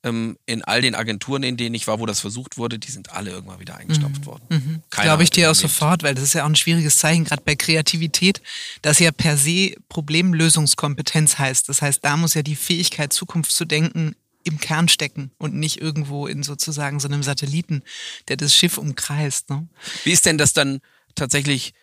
[0.06, 3.12] ähm, in all den Agenturen, in denen ich war, wo das versucht wurde, die sind
[3.12, 4.26] alle irgendwann wieder eingestopft mhm.
[4.26, 4.44] worden.
[4.48, 4.82] Mhm.
[4.90, 7.56] Glaube ich dir auch sofort, weil das ist ja auch ein schwieriges Zeichen, gerade bei
[7.56, 8.40] Kreativität,
[8.82, 11.68] das ja per se Problemlösungskompetenz heißt.
[11.68, 15.80] Das heißt, da muss ja die Fähigkeit, Zukunft zu denken, im Kern stecken und nicht
[15.80, 17.82] irgendwo in sozusagen so einem Satelliten,
[18.28, 19.50] der das Schiff umkreist.
[19.50, 19.66] Ne?
[20.04, 20.80] Wie ist denn das dann
[21.16, 21.74] tatsächlich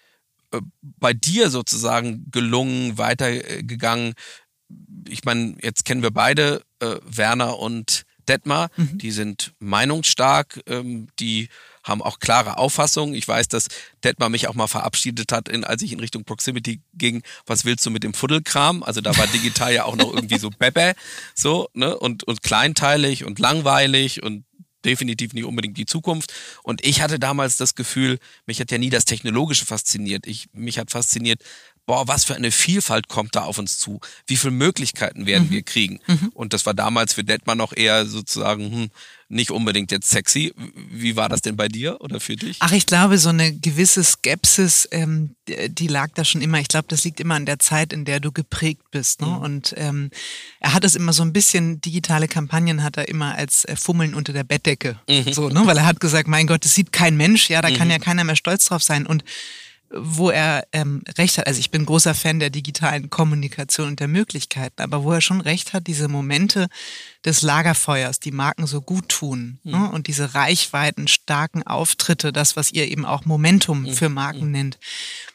[0.81, 4.13] bei dir sozusagen gelungen, weitergegangen?
[5.07, 8.97] Ich meine, jetzt kennen wir beide äh, Werner und Detmar, mhm.
[8.97, 11.49] die sind meinungsstark, ähm, die
[11.83, 13.13] haben auch klare Auffassungen.
[13.13, 13.67] Ich weiß, dass
[14.03, 17.21] Detmar mich auch mal verabschiedet hat, in, als ich in Richtung Proximity ging.
[17.45, 18.83] Was willst du mit dem Fuddelkram?
[18.83, 20.93] Also da war digital ja auch noch irgendwie so Bebe,
[21.35, 21.97] so, ne?
[21.97, 24.45] Und, und kleinteilig und langweilig und
[24.85, 26.33] definitiv nicht unbedingt die Zukunft.
[26.63, 30.27] Und ich hatte damals das Gefühl, mich hat ja nie das Technologische fasziniert.
[30.27, 31.41] Ich, mich hat fasziniert,
[31.85, 33.99] boah, was für eine Vielfalt kommt da auf uns zu?
[34.27, 35.51] Wie viele Möglichkeiten werden mhm.
[35.51, 35.99] wir kriegen?
[36.07, 36.29] Mhm.
[36.33, 38.89] Und das war damals für Detmar noch eher sozusagen hm,
[39.33, 40.53] nicht unbedingt jetzt sexy.
[40.91, 42.57] Wie war das denn bei dir oder für dich?
[42.59, 46.59] Ach, ich glaube, so eine gewisse Skepsis, ähm, die lag da schon immer.
[46.59, 49.21] Ich glaube, das liegt immer an der Zeit, in der du geprägt bist.
[49.21, 49.27] Ne?
[49.27, 49.37] Mhm.
[49.37, 50.09] Und ähm,
[50.59, 54.13] er hat es immer so ein bisschen, digitale Kampagnen hat er immer als äh, Fummeln
[54.13, 54.99] unter der Bettdecke.
[55.09, 55.33] Mhm.
[55.33, 55.61] So, ne?
[55.65, 57.91] Weil er hat gesagt, mein Gott, das sieht kein Mensch, ja, da kann mhm.
[57.93, 59.05] ja keiner mehr stolz drauf sein.
[59.05, 59.23] Und
[59.95, 64.07] wo er ähm, recht hat, also ich bin großer Fan der digitalen Kommunikation und der
[64.07, 66.67] Möglichkeiten, aber wo er schon recht hat, diese Momente
[67.25, 69.71] des Lagerfeuers, die Marken so gut tun mhm.
[69.71, 69.91] ne?
[69.91, 73.93] und diese reichweiten, starken Auftritte, das, was ihr eben auch Momentum mhm.
[73.93, 74.51] für Marken mhm.
[74.51, 74.79] nennt,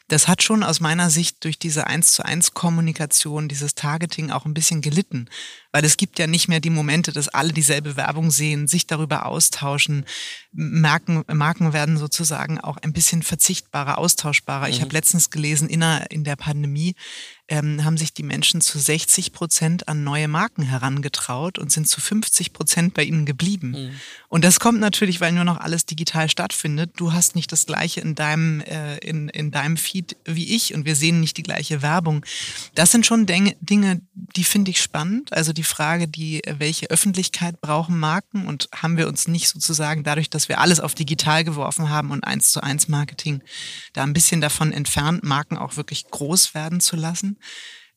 [0.09, 4.45] das hat schon aus meiner Sicht durch diese eins zu eins Kommunikation, dieses Targeting auch
[4.45, 5.29] ein bisschen gelitten.
[5.71, 9.25] Weil es gibt ja nicht mehr die Momente, dass alle dieselbe Werbung sehen, sich darüber
[9.25, 10.05] austauschen.
[10.51, 14.67] Marken, Marken werden sozusagen auch ein bisschen verzichtbarer, austauschbarer.
[14.67, 14.73] Mhm.
[14.73, 16.95] Ich habe letztens gelesen, in der, in der Pandemie
[17.49, 21.99] ähm, haben sich die Menschen zu 60 Prozent an neue Marken herangetraut und sind zu
[21.99, 23.71] 50 Prozent bei ihnen geblieben.
[23.71, 23.91] Mhm.
[24.27, 26.91] Und das kommt natürlich, weil nur noch alles digital stattfindet.
[26.97, 30.85] Du hast nicht das Gleiche in deinem, äh, in, in deinem Feed wie ich und
[30.85, 32.23] wir sehen nicht die gleiche Werbung.
[32.75, 35.33] Das sind schon Dinge, die finde ich spannend.
[35.33, 40.29] Also die Frage, die, welche Öffentlichkeit brauchen Marken und haben wir uns nicht sozusagen dadurch,
[40.29, 43.43] dass wir alles auf digital geworfen haben und eins zu eins Marketing
[43.91, 47.37] da ein bisschen davon entfernt, Marken auch wirklich groß werden zu lassen.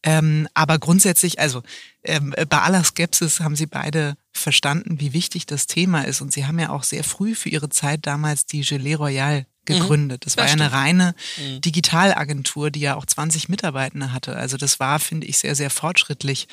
[0.03, 1.63] Ähm, aber grundsätzlich, also
[2.03, 6.21] ähm, bei aller Skepsis haben sie beide verstanden, wie wichtig das Thema ist.
[6.21, 10.27] Und sie haben ja auch sehr früh für ihre Zeit damals die Gelee Royale gegründet.
[10.27, 11.61] Das, das war ja eine reine mhm.
[11.61, 14.35] Digitalagentur, die ja auch 20 Mitarbeiter hatte.
[14.35, 16.49] Also das war, finde ich, sehr, sehr fortschrittlich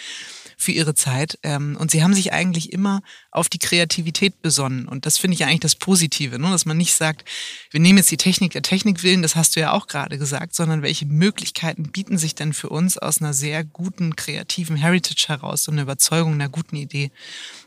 [0.60, 1.40] für ihre Zeit.
[1.42, 4.88] Ähm, und sie haben sich eigentlich immer auf die Kreativität besonnen.
[4.88, 6.52] Und das finde ich eigentlich das Positive, ne?
[6.52, 7.28] dass man nicht sagt,
[7.72, 10.54] wir nehmen jetzt die Technik der Technik willen, das hast du ja auch gerade gesagt,
[10.54, 15.64] sondern welche Möglichkeiten bieten sich denn für uns aus einer sehr guten kreativen Heritage heraus,
[15.64, 17.12] so eine Überzeugung einer guten Idee,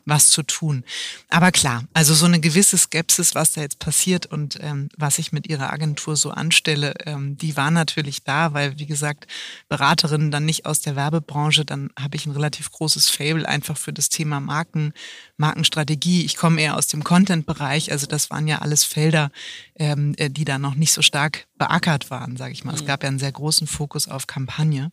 [0.04, 0.84] was zu tun.
[1.28, 5.32] Aber klar, also so eine gewisse Skepsis, was da jetzt passiert und ähm, was ich
[5.32, 9.26] mit ihrer Agentur so anstelle, ähm, die war natürlich da, weil, wie gesagt,
[9.68, 13.92] Beraterinnen dann nicht aus der Werbebranche, dann habe ich ein relativ großes Fable einfach für
[13.92, 14.92] das Thema Marken,
[15.36, 16.24] Markenstrategie.
[16.24, 19.30] Ich komme eher aus dem Content-Bereich, also das waren ja alles Felder,
[19.76, 22.72] ähm, äh, die da noch nicht so stark beackert waren, sage ich mal.
[22.72, 22.78] Mhm.
[22.78, 24.90] Es gab ja einen sehr großen Fokus auf Kampagne.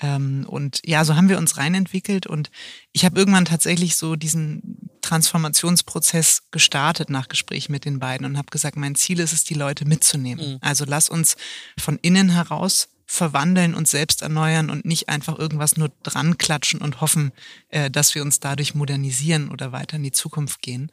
[0.00, 2.50] Ähm, und ja, so haben wir uns reinentwickelt und
[2.92, 8.50] ich habe irgendwann tatsächlich so diesen Transformationsprozess gestartet nach Gespräch mit den beiden und habe
[8.50, 10.52] gesagt, mein Ziel ist es, die Leute mitzunehmen.
[10.52, 10.58] Mhm.
[10.60, 11.36] Also lass uns
[11.78, 17.00] von innen heraus verwandeln und selbst erneuern und nicht einfach irgendwas nur dran klatschen und
[17.00, 17.32] hoffen,
[17.70, 20.92] äh, dass wir uns dadurch modernisieren oder weiter in die Zukunft gehen.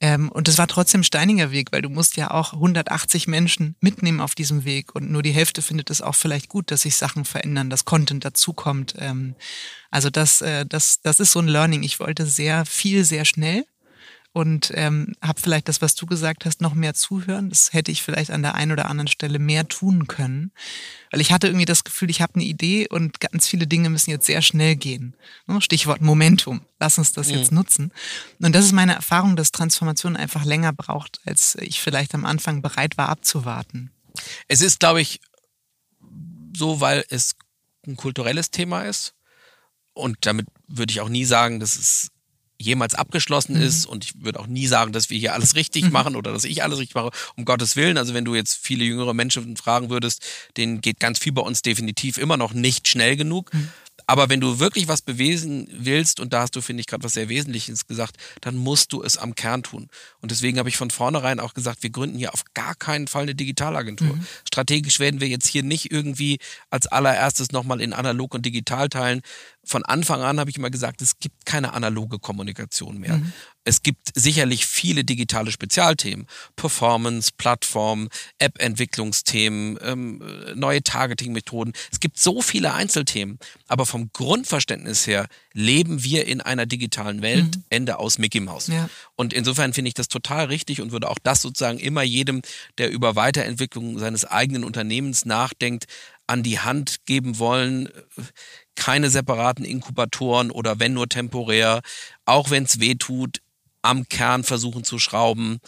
[0.00, 4.20] Ähm, und es war trotzdem steiniger Weg, weil du musst ja auch 180 Menschen mitnehmen
[4.20, 7.26] auf diesem Weg und nur die Hälfte findet es auch vielleicht gut, dass sich Sachen
[7.26, 8.94] verändern, dass Content dazukommt.
[8.98, 9.34] Ähm,
[9.90, 11.82] also das, äh, das, das ist so ein Learning.
[11.82, 13.66] Ich wollte sehr viel, sehr schnell
[14.34, 17.50] und ähm, habe vielleicht das, was du gesagt hast, noch mehr zuhören.
[17.50, 20.50] Das hätte ich vielleicht an der einen oder anderen Stelle mehr tun können,
[21.12, 24.10] weil ich hatte irgendwie das Gefühl, ich habe eine Idee und ganz viele Dinge müssen
[24.10, 25.14] jetzt sehr schnell gehen.
[25.46, 26.62] Ne, Stichwort Momentum.
[26.80, 27.34] Lass uns das mhm.
[27.34, 27.92] jetzt nutzen.
[28.40, 32.60] Und das ist meine Erfahrung, dass Transformation einfach länger braucht, als ich vielleicht am Anfang
[32.60, 33.92] bereit war abzuwarten.
[34.48, 35.20] Es ist, glaube ich,
[36.56, 37.36] so, weil es
[37.86, 39.14] ein kulturelles Thema ist.
[39.92, 42.08] Und damit würde ich auch nie sagen, dass es
[42.58, 43.62] jemals abgeschlossen mhm.
[43.62, 45.92] ist und ich würde auch nie sagen, dass wir hier alles richtig mhm.
[45.92, 47.98] machen oder dass ich alles richtig mache, um Gottes Willen.
[47.98, 50.24] Also wenn du jetzt viele jüngere Menschen fragen würdest,
[50.56, 53.52] denen geht ganz viel bei uns definitiv immer noch nicht schnell genug.
[53.52, 53.70] Mhm.
[54.06, 57.14] Aber wenn du wirklich was bewesen willst, und da hast du, finde ich, gerade was
[57.14, 59.88] sehr Wesentliches gesagt, dann musst du es am Kern tun.
[60.20, 63.22] Und deswegen habe ich von vornherein auch gesagt, wir gründen hier auf gar keinen Fall
[63.22, 64.14] eine Digitalagentur.
[64.16, 64.26] Mhm.
[64.46, 66.38] Strategisch werden wir jetzt hier nicht irgendwie
[66.70, 69.22] als allererstes nochmal in analog und digital teilen.
[69.64, 73.16] Von Anfang an habe ich immer gesagt, es gibt keine analoge Kommunikation mehr.
[73.16, 73.32] Mhm.
[73.64, 76.26] Es gibt sicherlich viele digitale Spezialthemen.
[76.54, 80.22] Performance, Plattform, App-Entwicklungsthemen, ähm,
[80.54, 81.72] neue Targeting-Methoden.
[81.90, 83.38] Es gibt so viele Einzelthemen.
[83.66, 87.64] Aber vom Grundverständnis her leben wir in einer digitalen Welt, mhm.
[87.70, 88.66] Ende aus Mickey Mouse.
[88.66, 88.90] Ja.
[89.16, 92.42] Und insofern finde ich das total richtig und würde auch das sozusagen immer jedem,
[92.76, 95.86] der über Weiterentwicklung seines eigenen Unternehmens nachdenkt,
[96.26, 97.88] an die Hand geben wollen
[98.76, 101.80] keine separaten Inkubatoren oder wenn nur temporär,
[102.24, 103.40] auch wenn es weh tut,
[103.84, 105.58] am Kern versuchen zu schrauben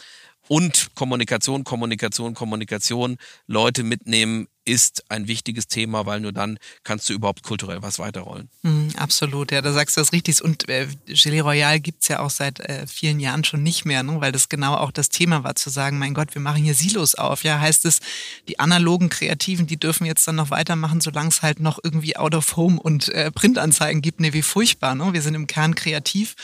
[0.47, 7.13] und Kommunikation, Kommunikation, Kommunikation, Leute mitnehmen ist ein wichtiges Thema, weil nur dann kannst du
[7.13, 8.49] überhaupt kulturell was weiterrollen.
[8.63, 10.43] Mm, absolut, ja, da sagst du das richtig.
[10.43, 14.19] Und äh, Gelee Royal gibt's ja auch seit äh, vielen Jahren schon nicht mehr, ne?
[14.19, 17.15] weil das genau auch das Thema war, zu sagen, mein Gott, wir machen hier Silos
[17.15, 17.43] auf.
[17.43, 18.01] Ja, heißt es,
[18.49, 22.35] die analogen Kreativen, die dürfen jetzt dann noch weitermachen, solange es halt noch irgendwie Out
[22.35, 24.19] of Home und äh, Printanzeigen gibt.
[24.19, 24.95] Nee, wie furchtbar.
[24.95, 25.13] Ne?
[25.13, 26.35] Wir sind im Kern kreativ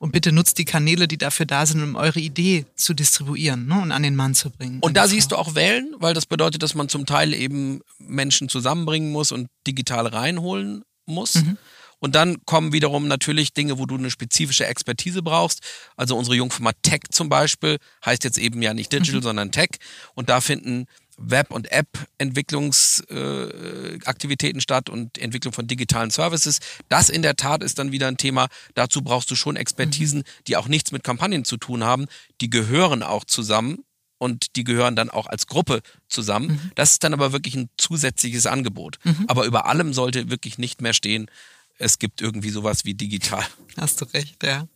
[0.00, 3.80] und bitte nutzt die Kanäle, die dafür da sind, um eure Idee zu distribuieren ne?
[3.80, 4.80] und an den Mann zu bringen.
[4.80, 7.67] Und da siehst du auch Wellen, weil das bedeutet, dass man zum Teil eben
[7.98, 11.36] Menschen zusammenbringen muss und digital reinholen muss.
[11.36, 11.58] Mhm.
[12.00, 15.60] Und dann kommen wiederum natürlich Dinge, wo du eine spezifische Expertise brauchst.
[15.96, 19.24] Also unsere Jungfirma Tech zum Beispiel heißt jetzt eben ja nicht Digital, mhm.
[19.24, 19.70] sondern Tech.
[20.14, 20.86] Und da finden
[21.18, 26.60] Web- und App-Entwicklungsaktivitäten äh, statt und Entwicklung von digitalen Services.
[26.88, 28.46] Das in der Tat ist dann wieder ein Thema.
[28.74, 30.24] Dazu brauchst du schon Expertisen, mhm.
[30.46, 32.06] die auch nichts mit Kampagnen zu tun haben.
[32.40, 33.78] Die gehören auch zusammen
[34.18, 36.48] und die gehören dann auch als Gruppe zusammen.
[36.48, 36.70] Mhm.
[36.74, 38.98] Das ist dann aber wirklich ein zusätzliches Angebot.
[39.04, 39.24] Mhm.
[39.28, 41.30] Aber über allem sollte wirklich nicht mehr stehen,
[41.78, 43.44] es gibt irgendwie sowas wie digital.
[43.76, 44.66] Hast du recht, ja.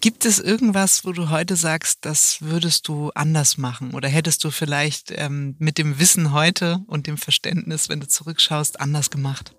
[0.00, 3.92] Gibt es irgendwas, wo du heute sagst, das würdest du anders machen?
[3.94, 8.80] Oder hättest du vielleicht ähm, mit dem Wissen heute und dem Verständnis, wenn du zurückschaust,
[8.80, 9.54] anders gemacht?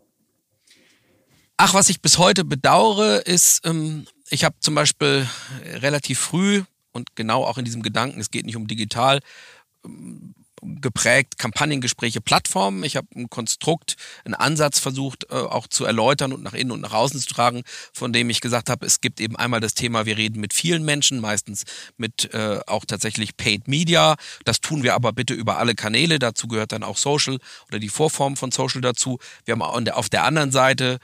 [1.57, 5.27] Ach, was ich bis heute bedauere, ist, ähm, ich habe zum Beispiel
[5.65, 9.19] relativ früh und genau auch in diesem Gedanken, es geht nicht um digital,
[9.85, 10.33] ähm,
[10.65, 12.83] geprägt Kampagnengespräche, Plattformen.
[12.83, 16.81] Ich habe ein Konstrukt, einen Ansatz versucht äh, auch zu erläutern und nach innen und
[16.81, 20.05] nach außen zu tragen, von dem ich gesagt habe, es gibt eben einmal das Thema,
[20.05, 21.63] wir reden mit vielen Menschen, meistens
[21.97, 24.15] mit äh, auch tatsächlich Paid Media.
[24.45, 26.19] Das tun wir aber bitte über alle Kanäle.
[26.19, 29.19] Dazu gehört dann auch Social oder die Vorform von Social dazu.
[29.45, 30.99] Wir haben auf der anderen Seite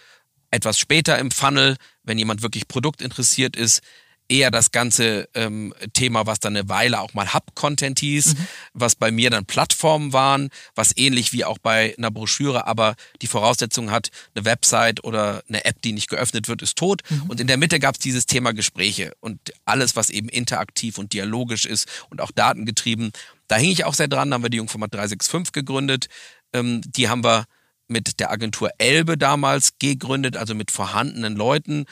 [0.51, 3.81] etwas später im Funnel, wenn jemand wirklich produktinteressiert ist,
[4.29, 8.47] eher das ganze ähm, Thema, was dann eine Weile auch mal Hub-Content hieß, mhm.
[8.73, 13.27] was bei mir dann Plattformen waren, was ähnlich wie auch bei einer Broschüre, aber die
[13.27, 17.01] Voraussetzung hat, eine Website oder eine App, die nicht geöffnet wird, ist tot.
[17.09, 17.23] Mhm.
[17.23, 21.13] Und in der Mitte gab es dieses Thema Gespräche und alles, was eben interaktiv und
[21.13, 23.11] dialogisch ist und auch datengetrieben.
[23.47, 26.07] Da hing ich auch sehr dran, da haben wir die Jungformat 365 gegründet.
[26.53, 27.45] Ähm, die haben wir
[27.89, 31.85] mit der Agentur Elbe damals gegründet, also mit vorhandenen Leuten.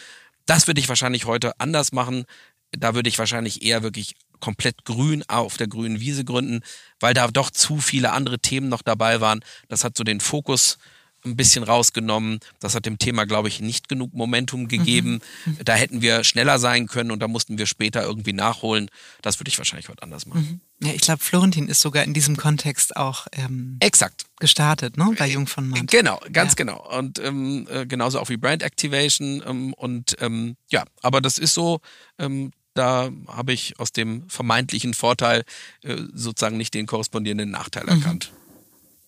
[0.48, 2.26] Das würde ich wahrscheinlich heute anders machen.
[2.72, 6.62] Da würde ich wahrscheinlich eher wirklich komplett grün auf der grünen Wiese gründen,
[7.00, 9.41] weil da doch zu viele andere Themen noch dabei waren.
[9.68, 10.78] Das hat so den Fokus
[11.26, 12.39] ein bisschen rausgenommen.
[12.60, 15.22] Das hat dem Thema, glaube ich, nicht genug Momentum gegeben.
[15.45, 15.58] Mhm.
[15.66, 18.89] Da hätten wir schneller sein können und da mussten wir später irgendwie nachholen.
[19.22, 20.41] Das würde ich wahrscheinlich heute anders machen.
[20.41, 20.62] Mhm.
[20.80, 25.28] Ja, ich glaube, Florentin ist sogar in diesem Kontext auch ähm, exakt gestartet, ne, bei
[25.28, 25.88] Jung von Matt.
[25.88, 26.55] Genau, ganz ja.
[26.55, 26.97] genau.
[26.97, 31.53] Und ähm, äh, genauso auch wie Brand Activation ähm, und ähm, ja, aber das ist
[31.53, 31.82] so.
[32.19, 35.45] Ähm, da habe ich aus dem vermeintlichen Vorteil
[35.84, 37.89] äh, sozusagen nicht den korrespondierenden Nachteil mhm.
[37.89, 38.32] erkannt.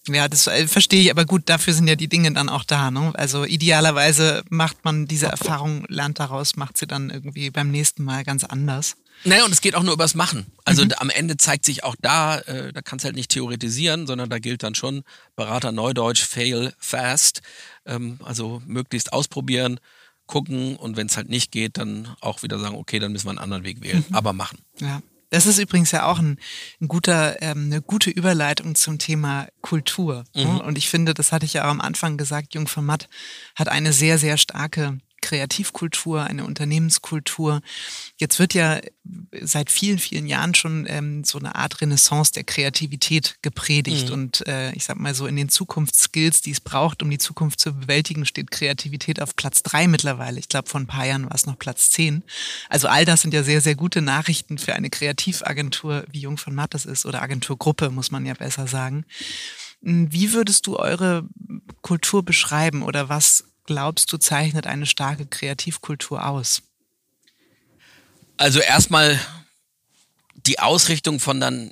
[0.08, 2.90] Ja, das äh, verstehe ich, aber gut, dafür sind ja die Dinge dann auch da.
[2.90, 3.12] Ne?
[3.16, 8.24] Also idealerweise macht man diese Erfahrung, lernt daraus, macht sie dann irgendwie beim nächsten Mal
[8.24, 8.96] ganz anders.
[9.24, 10.46] Naja, und es geht auch nur übers Machen.
[10.66, 10.92] Also mhm.
[10.98, 14.40] am Ende zeigt sich auch da, äh, da kannst du halt nicht theoretisieren, sondern da
[14.40, 15.04] gilt dann schon
[15.36, 17.42] Berater Neudeutsch, fail fast.
[17.86, 19.80] Ähm, also möglichst ausprobieren,
[20.28, 23.32] gucken und wenn es halt nicht geht, dann auch wieder sagen, okay, dann müssen wir
[23.32, 24.16] einen anderen Weg wählen, mhm.
[24.16, 24.60] aber machen.
[24.80, 25.02] Ja.
[25.32, 26.40] Das ist übrigens ja auch ein,
[26.82, 30.24] ein guter, ähm, eine gute Überleitung zum Thema Kultur.
[30.34, 30.46] Ne?
[30.46, 30.62] Mhm.
[30.62, 33.10] Und ich finde, das hatte ich ja auch am Anfang gesagt, Jung von Matt
[33.56, 37.62] hat eine sehr, sehr starke Kreativkultur, eine Unternehmenskultur.
[38.18, 38.80] Jetzt wird ja
[39.42, 44.08] seit vielen, vielen Jahren schon ähm, so eine Art Renaissance der Kreativität gepredigt.
[44.08, 44.14] Mhm.
[44.14, 47.60] Und äh, ich sag mal so, in den Zukunftsskills, die es braucht, um die Zukunft
[47.60, 50.40] zu bewältigen, steht Kreativität auf Platz drei mittlerweile.
[50.40, 52.24] Ich glaube, vor ein paar Jahren war es noch Platz zehn.
[52.70, 56.56] Also all das sind ja sehr, sehr gute Nachrichten für eine Kreativagentur, wie Jung von
[56.56, 59.06] Mattes ist, oder Agenturgruppe, muss man ja besser sagen.
[59.82, 61.28] Wie würdest du eure
[61.82, 66.64] Kultur beschreiben oder was glaubst du, zeichnet eine starke Kreativkultur aus?
[68.36, 69.20] Also erstmal
[70.34, 71.72] die Ausrichtung von dann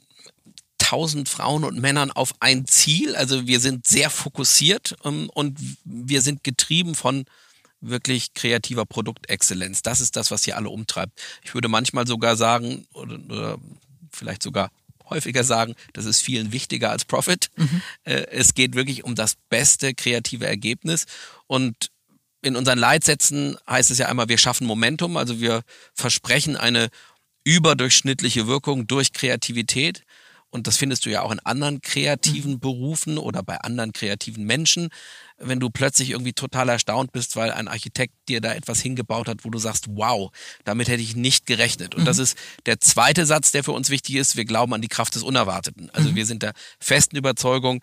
[0.78, 3.16] tausend Frauen und Männern auf ein Ziel.
[3.16, 7.26] Also wir sind sehr fokussiert ähm, und wir sind getrieben von
[7.82, 9.82] wirklich kreativer Produktexzellenz.
[9.82, 11.20] Das ist das, was hier alle umtreibt.
[11.44, 13.58] Ich würde manchmal sogar sagen, oder, oder
[14.12, 14.70] vielleicht sogar
[15.10, 17.50] häufiger sagen, das ist vielen wichtiger als Profit.
[17.56, 17.82] Mhm.
[18.04, 21.06] Äh, es geht wirklich um das beste kreative Ergebnis.
[21.48, 21.92] Und
[22.42, 25.62] in unseren Leitsätzen heißt es ja einmal, wir schaffen Momentum, also wir
[25.94, 26.90] versprechen eine
[27.44, 30.04] überdurchschnittliche Wirkung durch Kreativität.
[30.50, 32.60] Und das findest du ja auch in anderen kreativen mhm.
[32.60, 34.90] Berufen oder bei anderen kreativen Menschen,
[35.40, 39.46] wenn du plötzlich irgendwie total erstaunt bist, weil ein Architekt dir da etwas hingebaut hat,
[39.46, 40.32] wo du sagst, wow,
[40.64, 41.96] damit hätte ich nicht gerechnet.
[41.96, 42.06] Und mhm.
[42.06, 44.36] das ist der zweite Satz, der für uns wichtig ist.
[44.36, 45.90] Wir glauben an die Kraft des Unerwarteten.
[45.92, 46.16] Also mhm.
[46.16, 47.82] wir sind der festen Überzeugung,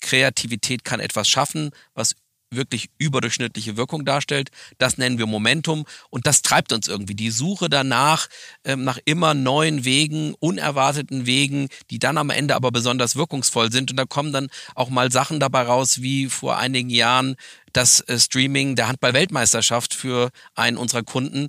[0.00, 2.14] Kreativität kann etwas schaffen, was
[2.50, 4.50] wirklich überdurchschnittliche Wirkung darstellt.
[4.78, 7.14] Das nennen wir Momentum und das treibt uns irgendwie.
[7.14, 8.28] Die Suche danach,
[8.64, 13.90] ähm, nach immer neuen Wegen, unerwarteten Wegen, die dann am Ende aber besonders wirkungsvoll sind.
[13.90, 17.36] Und da kommen dann auch mal Sachen dabei raus, wie vor einigen Jahren
[17.72, 21.48] das äh, Streaming der Handball-Weltmeisterschaft für einen unserer Kunden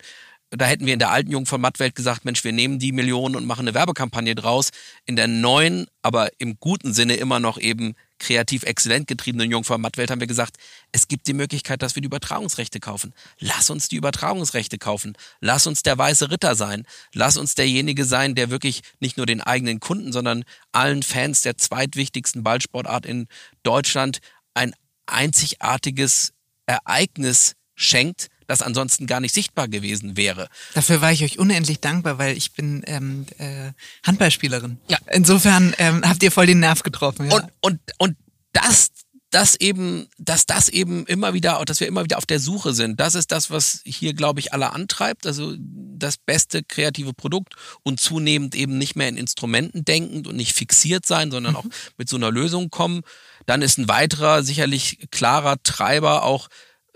[0.49, 3.35] da hätten wir in der alten Jung von Mattwelt gesagt, Mensch, wir nehmen die Millionen
[3.35, 4.69] und machen eine Werbekampagne draus.
[5.05, 10.11] In der neuen, aber im guten Sinne immer noch eben kreativ exzellent getriebenen Jungfrau Mattwelt
[10.11, 10.57] haben wir gesagt,
[10.91, 13.13] es gibt die Möglichkeit, dass wir die Übertragungsrechte kaufen.
[13.39, 15.17] Lass uns die Übertragungsrechte kaufen.
[15.39, 16.85] Lass uns der weiße Ritter sein.
[17.13, 21.57] Lass uns derjenige sein, der wirklich nicht nur den eigenen Kunden, sondern allen Fans der
[21.57, 23.27] zweitwichtigsten Ballsportart in
[23.63, 24.19] Deutschland
[24.53, 24.73] ein
[25.05, 26.33] einzigartiges
[26.65, 30.49] Ereignis schenkt, das ansonsten gar nicht sichtbar gewesen wäre.
[30.73, 33.71] Dafür war ich euch unendlich dankbar, weil ich bin ähm, äh,
[34.05, 34.77] Handballspielerin.
[34.87, 34.97] Ja.
[35.11, 37.29] Insofern ähm, habt ihr voll den Nerv getroffen.
[37.29, 37.35] Ja.
[37.35, 38.17] Und, und, und
[38.53, 38.89] das
[39.29, 42.99] dass eben, dass das eben immer wieder, dass wir immer wieder auf der Suche sind.
[42.99, 45.27] Das ist das, was hier, glaube ich, alle antreibt.
[45.27, 50.53] Also das beste kreative Produkt und zunehmend eben nicht mehr in Instrumenten denkend und nicht
[50.53, 51.57] fixiert sein, sondern mhm.
[51.57, 51.65] auch
[51.97, 53.01] mit so einer Lösung kommen.
[53.45, 56.47] Dann ist ein weiterer, sicherlich klarer Treiber auch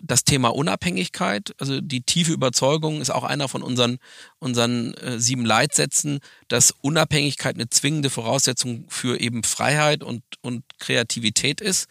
[0.04, 4.00] das Thema Unabhängigkeit, also die tiefe Überzeugung ist auch einer von unseren,
[4.40, 11.62] unseren äh, sieben Leitsätzen, dass Unabhängigkeit eine zwingende Voraussetzung für eben Freiheit und, und Kreativität
[11.62, 11.88] ist.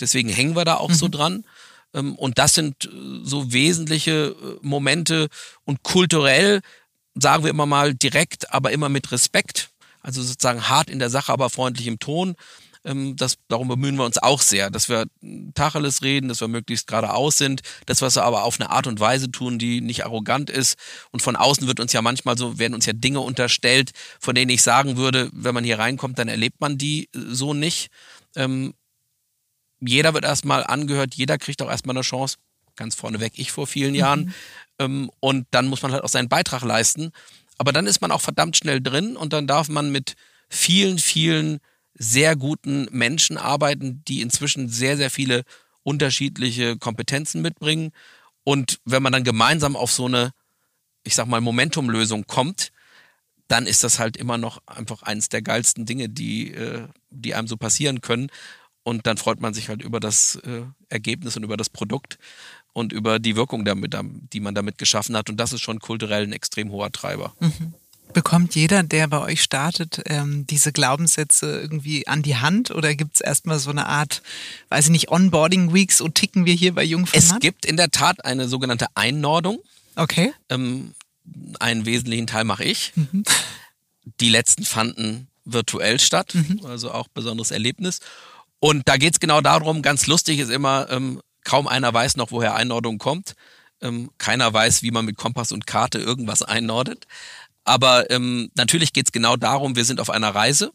[0.00, 0.94] Deswegen hängen wir da auch mhm.
[0.94, 1.44] so dran.
[1.94, 2.88] Ähm, und das sind äh,
[3.22, 5.28] so wesentliche äh, Momente
[5.64, 6.60] und kulturell
[7.14, 9.70] sagen wir immer mal direkt, aber immer mit Respekt.
[10.02, 12.34] Also sozusagen hart in der Sache, aber freundlich im Ton
[12.84, 15.06] Ähm, das, darum bemühen wir uns auch sehr, dass wir
[15.54, 19.00] Tacheles reden, dass wir möglichst geradeaus sind, das, was wir aber auf eine Art und
[19.00, 20.78] Weise tun, die nicht arrogant ist.
[21.10, 24.50] Und von außen wird uns ja manchmal so, werden uns ja Dinge unterstellt, von denen
[24.50, 27.88] ich sagen würde, wenn man hier reinkommt, dann erlebt man die so nicht.
[28.36, 28.74] Ähm,
[29.80, 32.36] jeder wird erstmal angehört, jeder kriegt auch erstmal eine Chance.
[32.76, 34.26] Ganz vorneweg ich vor vielen Jahren.
[34.26, 34.34] Mhm.
[34.78, 37.12] Ähm, und dann muss man halt auch seinen Beitrag leisten.
[37.56, 40.16] Aber dann ist man auch verdammt schnell drin und dann darf man mit
[40.48, 41.60] vielen, vielen
[41.94, 45.44] sehr guten Menschen arbeiten, die inzwischen sehr, sehr viele
[45.82, 47.92] unterschiedliche Kompetenzen mitbringen.
[48.42, 50.32] Und wenn man dann gemeinsam auf so eine,
[51.04, 52.72] ich sag mal, Momentumlösung kommt,
[53.48, 57.46] dann ist das halt immer noch einfach eines der geilsten Dinge, die, äh, die einem
[57.46, 58.30] so passieren können.
[58.82, 62.18] Und dann freut man sich halt über das äh, Ergebnis und über das Produkt
[62.72, 63.96] und über die Wirkung, damit,
[64.32, 65.30] die man damit geschaffen hat.
[65.30, 67.34] Und das ist schon kulturell ein extrem hoher Treiber.
[67.40, 67.74] Mhm.
[68.14, 73.16] Bekommt jeder, der bei euch startet, ähm, diese Glaubenssätze irgendwie an die Hand oder gibt
[73.16, 74.22] es erstmal so eine Art,
[74.68, 77.36] weiß ich nicht, Onboarding Weeks, so ticken wir hier bei Jungformat?
[77.36, 79.58] Es gibt in der Tat eine sogenannte Einnordung.
[79.96, 80.32] Okay.
[80.48, 80.94] Ähm,
[81.58, 82.92] einen wesentlichen Teil mache ich.
[82.94, 83.24] Mhm.
[84.20, 86.60] Die letzten fanden virtuell statt, mhm.
[86.64, 88.00] also auch besonderes Erlebnis.
[88.60, 92.30] Und da geht es genau darum, ganz lustig ist immer, ähm, kaum einer weiß noch,
[92.30, 93.34] woher Einordnung kommt.
[93.82, 97.06] Ähm, keiner weiß, wie man mit Kompass und Karte irgendwas einnordet.
[97.64, 100.72] Aber ähm, natürlich geht es genau darum, wir sind auf einer Reise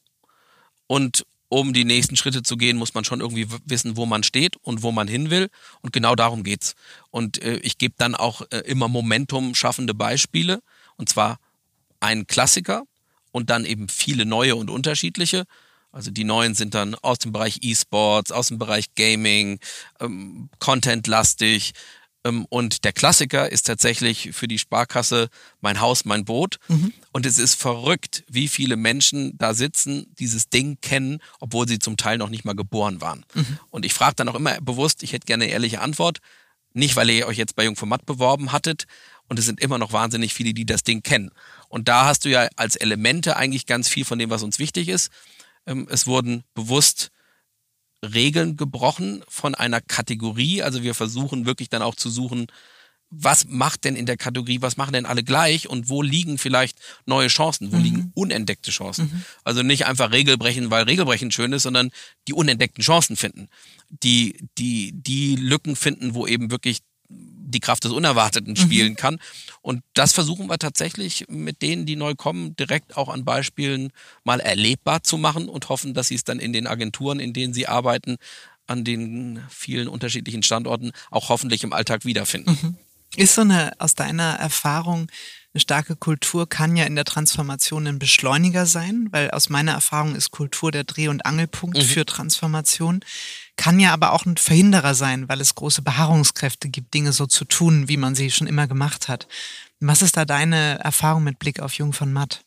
[0.88, 4.56] und um die nächsten Schritte zu gehen, muss man schon irgendwie wissen, wo man steht
[4.58, 5.50] und wo man hin will.
[5.82, 6.76] Und genau darum geht's.
[7.10, 10.62] Und äh, ich gebe dann auch äh, immer Momentum schaffende Beispiele.
[10.96, 11.40] Und zwar
[12.00, 12.84] einen Klassiker
[13.32, 15.46] und dann eben viele neue und unterschiedliche.
[15.92, 19.60] Also die neuen sind dann aus dem Bereich E-Sports, aus dem Bereich Gaming,
[20.00, 21.74] ähm, Content-lastig,
[22.24, 25.30] und der Klassiker ist tatsächlich für die Sparkasse
[25.62, 26.58] mein Haus, mein Boot.
[26.68, 26.94] Mhm.
[27.12, 31.96] Und es ist verrückt, wie viele Menschen da sitzen, dieses Ding kennen, obwohl sie zum
[31.96, 33.26] Teil noch nicht mal geboren waren.
[33.34, 33.60] Mhm.
[33.70, 36.20] Und ich frage dann auch immer bewusst, ich hätte gerne eine ehrliche Antwort.
[36.74, 38.86] Nicht, weil ihr euch jetzt bei Jungformat beworben hattet.
[39.28, 41.32] Und es sind immer noch wahnsinnig viele, die das Ding kennen.
[41.70, 44.90] Und da hast du ja als Elemente eigentlich ganz viel von dem, was uns wichtig
[44.90, 45.10] ist.
[45.66, 47.12] Ähm, es wurden bewusst
[48.04, 50.64] Regeln gebrochen von einer Kategorie.
[50.64, 52.48] Also wir versuchen wirklich dann auch zu suchen,
[53.12, 56.78] was macht denn in der Kategorie, was machen denn alle gleich und wo liegen vielleicht
[57.06, 57.84] neue Chancen, wo mhm.
[57.84, 59.06] liegen unentdeckte Chancen.
[59.06, 59.24] Mhm.
[59.44, 61.90] Also nicht einfach Regel brechen, weil Regelbrechen schön ist, sondern
[62.28, 63.50] die unentdeckten Chancen finden.
[63.90, 66.80] Die, die, die Lücken finden, wo eben wirklich
[67.52, 68.58] die Kraft des Unerwarteten mhm.
[68.58, 68.98] spielen mhm.
[68.98, 69.20] kann.
[69.62, 73.92] Und das versuchen wir tatsächlich mit denen, die neu kommen, direkt auch an Beispielen
[74.24, 77.54] mal erlebbar zu machen und hoffen, dass sie es dann in den Agenturen, in denen
[77.54, 78.18] sie arbeiten,
[78.68, 82.58] an den vielen unterschiedlichen Standorten auch hoffentlich im Alltag wiederfinden.
[82.62, 82.78] Mhm.
[83.16, 85.08] Ist so eine aus deiner Erfahrung
[85.54, 90.16] eine starke Kultur kann ja in der Transformation ein Beschleuniger sein, weil aus meiner Erfahrung
[90.16, 91.82] ist Kultur der Dreh- und Angelpunkt mhm.
[91.82, 93.00] für Transformation
[93.60, 97.44] kann ja aber auch ein Verhinderer sein, weil es große Beharrungskräfte gibt, Dinge so zu
[97.44, 99.28] tun, wie man sie schon immer gemacht hat.
[99.82, 102.46] Was ist da deine Erfahrung mit Blick auf Jung von Matt?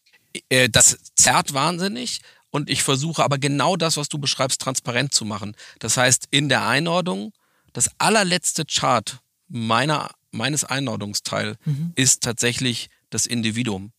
[0.48, 5.26] Äh, das zerrt wahnsinnig und ich versuche aber genau das, was du beschreibst, transparent zu
[5.26, 5.54] machen.
[5.80, 7.34] Das heißt, in der Einordnung,
[7.74, 11.92] das allerletzte Chart meiner, meines Einordnungsteil mhm.
[11.94, 13.92] ist tatsächlich das Individuum,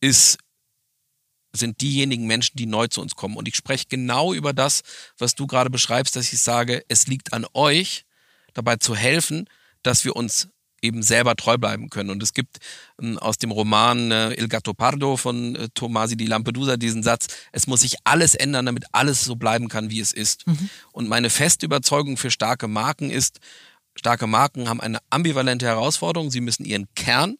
[0.00, 0.38] ist
[1.56, 3.36] sind diejenigen Menschen, die neu zu uns kommen.
[3.36, 4.82] Und ich spreche genau über das,
[5.18, 8.04] was du gerade beschreibst, dass ich sage, es liegt an euch,
[8.54, 9.48] dabei zu helfen,
[9.82, 10.48] dass wir uns
[10.82, 12.10] eben selber treu bleiben können.
[12.10, 12.58] Und es gibt
[13.00, 17.28] äh, aus dem Roman äh, Il Gatto Pardo von äh, Tomasi di Lampedusa diesen Satz,
[17.52, 20.46] es muss sich alles ändern, damit alles so bleiben kann, wie es ist.
[20.46, 20.70] Mhm.
[20.92, 23.40] Und meine feste Überzeugung für starke Marken ist,
[23.94, 26.30] starke Marken haben eine ambivalente Herausforderung.
[26.30, 27.36] Sie müssen ihren Kern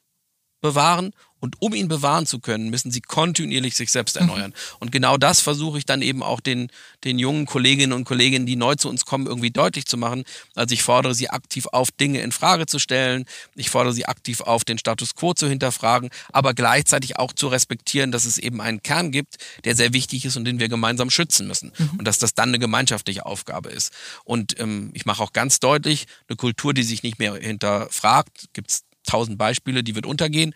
[0.61, 4.23] bewahren und um ihn bewahren zu können, müssen sie kontinuierlich sich selbst mhm.
[4.23, 4.51] erneuern.
[4.51, 4.77] Mhm.
[4.81, 6.71] Und genau das versuche ich dann eben auch den,
[7.05, 10.25] den jungen Kolleginnen und Kollegen, die neu zu uns kommen, irgendwie deutlich zu machen.
[10.55, 13.27] Also ich fordere sie aktiv auf, Dinge in Frage zu stellen.
[13.55, 18.13] Ich fordere sie aktiv auf, den Status quo zu hinterfragen, aber gleichzeitig auch zu respektieren,
[18.13, 21.47] dass es eben einen Kern gibt, der sehr wichtig ist und den wir gemeinsam schützen
[21.47, 21.73] müssen.
[21.77, 21.91] Mhm.
[21.99, 23.93] Und dass das dann eine gemeinschaftliche Aufgabe ist.
[24.25, 28.71] Und ähm, ich mache auch ganz deutlich, eine Kultur, die sich nicht mehr hinterfragt, gibt
[28.71, 30.55] es tausend Beispiele, die wird untergehen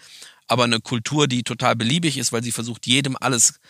[0.51, 3.61] aber eine Kultur, die total beliebig ist, weil sie versucht, jedem alles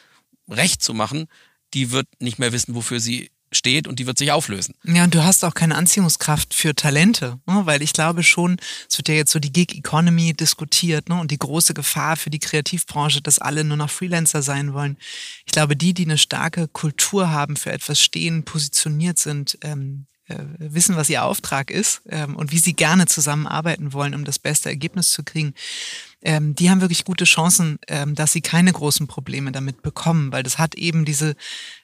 [0.48, 1.26] recht zu machen,
[1.74, 4.74] die wird nicht mehr wissen, wofür sie steht und die wird sich auflösen.
[4.84, 7.62] Ja, und du hast auch keine Anziehungskraft für Talente, ne?
[7.66, 8.58] weil ich glaube schon,
[8.88, 11.20] es wird ja jetzt so die Gig Economy diskutiert ne?
[11.20, 14.96] und die große Gefahr für die Kreativbranche, dass alle nur noch Freelancer sein wollen.
[15.44, 20.09] Ich glaube, die, die eine starke Kultur haben, für etwas stehen, positioniert sind, ähm, äh,
[20.58, 24.68] wissen, was ihr Auftrag ist ähm, und wie sie gerne zusammenarbeiten wollen, um das beste
[24.68, 25.54] Ergebnis zu kriegen,
[26.22, 30.42] ähm, die haben wirklich gute Chancen, ähm, dass sie keine großen Probleme damit bekommen, weil
[30.42, 31.34] das hat eben diese,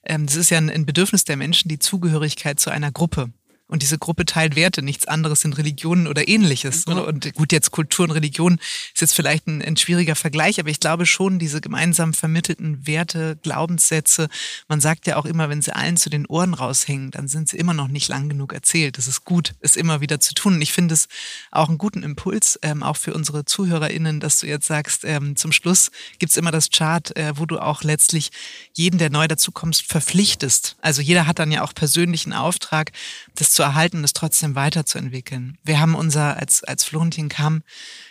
[0.02, 3.30] das ist ja ein Bedürfnis der Menschen, die Zugehörigkeit zu einer Gruppe.
[3.68, 6.86] Und diese Gruppe teilt Werte, nichts anderes sind Religionen oder ähnliches.
[6.86, 6.98] Mhm.
[6.98, 8.60] Und gut, jetzt Kultur und Religion
[8.94, 13.36] ist jetzt vielleicht ein, ein, schwieriger Vergleich, aber ich glaube schon, diese gemeinsam vermittelten Werte,
[13.42, 14.28] Glaubenssätze,
[14.68, 17.56] man sagt ja auch immer, wenn sie allen zu den Ohren raushängen, dann sind sie
[17.56, 18.98] immer noch nicht lang genug erzählt.
[18.98, 20.54] Das ist gut, es immer wieder zu tun.
[20.54, 21.08] Und ich finde es
[21.50, 25.50] auch einen guten Impuls, ähm, auch für unsere ZuhörerInnen, dass du jetzt sagst, ähm, zum
[25.50, 25.90] Schluss
[26.20, 28.30] gibt's immer das Chart, äh, wo du auch letztlich
[28.74, 30.76] jeden, der neu dazukommst, verpflichtest.
[30.80, 32.92] Also jeder hat dann ja auch persönlichen Auftrag,
[33.34, 35.58] das zu erhalten und es trotzdem weiterzuentwickeln.
[35.64, 37.62] Wir haben unser, als, als Florentin kam,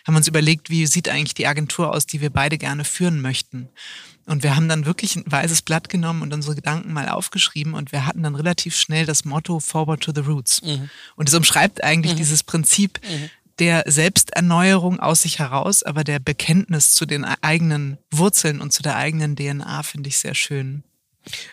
[0.05, 3.69] haben uns überlegt, wie sieht eigentlich die Agentur aus, die wir beide gerne führen möchten.
[4.25, 7.91] Und wir haben dann wirklich ein weißes Blatt genommen und unsere Gedanken mal aufgeschrieben und
[7.91, 10.63] wir hatten dann relativ schnell das Motto Forward to the Roots.
[10.63, 10.89] Mhm.
[11.15, 12.17] Und es umschreibt eigentlich mhm.
[12.17, 13.29] dieses Prinzip mhm.
[13.59, 18.95] der Selbsterneuerung aus sich heraus, aber der Bekenntnis zu den eigenen Wurzeln und zu der
[18.95, 20.83] eigenen DNA finde ich sehr schön.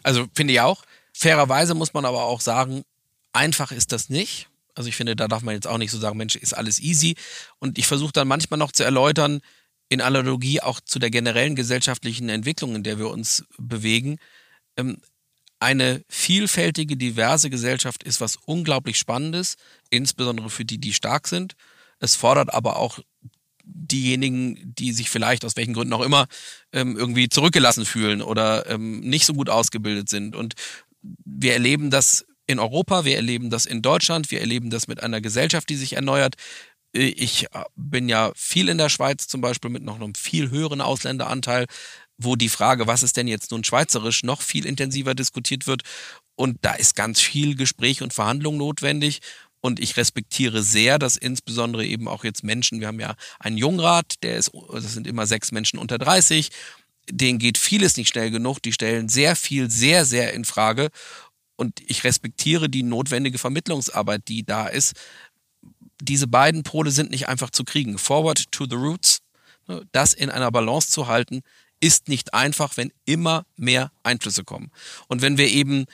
[0.02, 0.82] Also finde ich auch.
[1.12, 2.84] Fairerweise muss man aber auch sagen,
[3.32, 4.48] Einfach ist das nicht.
[4.74, 7.16] Also ich finde, da darf man jetzt auch nicht so sagen, Mensch, ist alles easy.
[7.58, 9.40] Und ich versuche dann manchmal noch zu erläutern,
[9.88, 14.18] in Analogie auch zu der generellen gesellschaftlichen Entwicklung, in der wir uns bewegen.
[14.76, 14.98] Ähm,
[15.60, 19.56] eine vielfältige, diverse Gesellschaft ist was unglaublich Spannendes,
[19.90, 21.54] insbesondere für die, die stark sind.
[22.00, 22.98] Es fordert aber auch
[23.64, 26.26] diejenigen, die sich vielleicht aus welchen Gründen auch immer
[26.72, 30.34] ähm, irgendwie zurückgelassen fühlen oder ähm, nicht so gut ausgebildet sind.
[30.34, 30.54] Und
[31.00, 35.20] wir erleben das in Europa, wir erleben das in Deutschland, wir erleben das mit einer
[35.20, 36.36] Gesellschaft, die sich erneuert.
[36.94, 40.50] Äh, ich äh, bin ja viel in der Schweiz zum Beispiel mit noch einem viel
[40.50, 41.66] höheren Ausländeranteil,
[42.18, 45.82] wo die Frage, was ist denn jetzt nun schweizerisch, noch viel intensiver diskutiert wird.
[46.34, 49.20] Und da ist ganz viel Gespräch und Verhandlung notwendig.
[49.60, 54.16] Und ich respektiere sehr, dass insbesondere eben auch jetzt Menschen, wir haben ja einen Jungrat,
[54.22, 56.50] der ist, das sind immer sechs Menschen unter 30,
[57.08, 60.90] denen geht vieles nicht schnell genug, die stellen sehr viel, sehr, sehr in Frage.
[61.62, 64.94] Und ich respektiere die notwendige Vermittlungsarbeit, die da ist.
[66.00, 67.98] Diese beiden Pole sind nicht einfach zu kriegen.
[67.98, 69.20] Forward to the roots,
[69.68, 71.42] ne, das in einer Balance zu halten,
[71.78, 74.72] ist nicht einfach, wenn immer mehr Einflüsse kommen.
[75.06, 75.86] Und wenn wir eben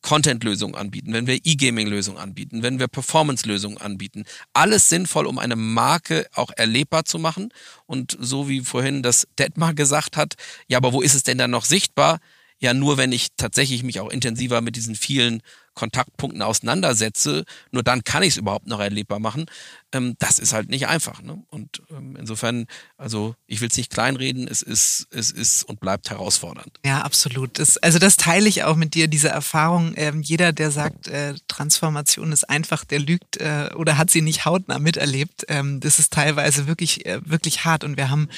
[0.00, 4.22] Content-Lösungen anbieten, wenn wir E-Gaming-Lösungen anbieten, wenn wir Performance-Lösungen anbieten.
[4.52, 7.52] Alles sinnvoll, um eine Marke auch erlebbar zu machen.
[7.86, 10.34] Und so wie vorhin das Detmar gesagt hat,
[10.68, 12.20] ja, aber wo ist es denn dann noch sichtbar?
[12.60, 15.42] Ja nur, wenn ich tatsächlich mich auch intensiver mit diesen vielen
[15.76, 19.46] Kontaktpunkten auseinandersetze, nur dann kann ich es überhaupt noch erlebbar machen.
[19.92, 21.22] Ähm, das ist halt nicht einfach.
[21.22, 21.42] Ne?
[21.50, 22.66] Und ähm, insofern,
[22.96, 26.80] also ich will es nicht kleinreden, es ist, es ist und bleibt herausfordernd.
[26.84, 27.58] Ja, absolut.
[27.58, 29.92] Das, also das teile ich auch mit dir, diese Erfahrung.
[29.96, 34.46] Ähm, jeder, der sagt, äh, Transformation ist einfach, der lügt äh, oder hat sie nicht
[34.46, 35.44] hautnah miterlebt.
[35.48, 37.84] Ähm, das ist teilweise wirklich, äh, wirklich hart.
[37.84, 38.28] Und wir haben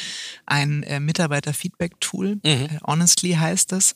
[0.45, 2.41] ein äh, Mitarbeiter-Feedback-Tool, mhm.
[2.43, 3.95] Äh, Honestly heißt das.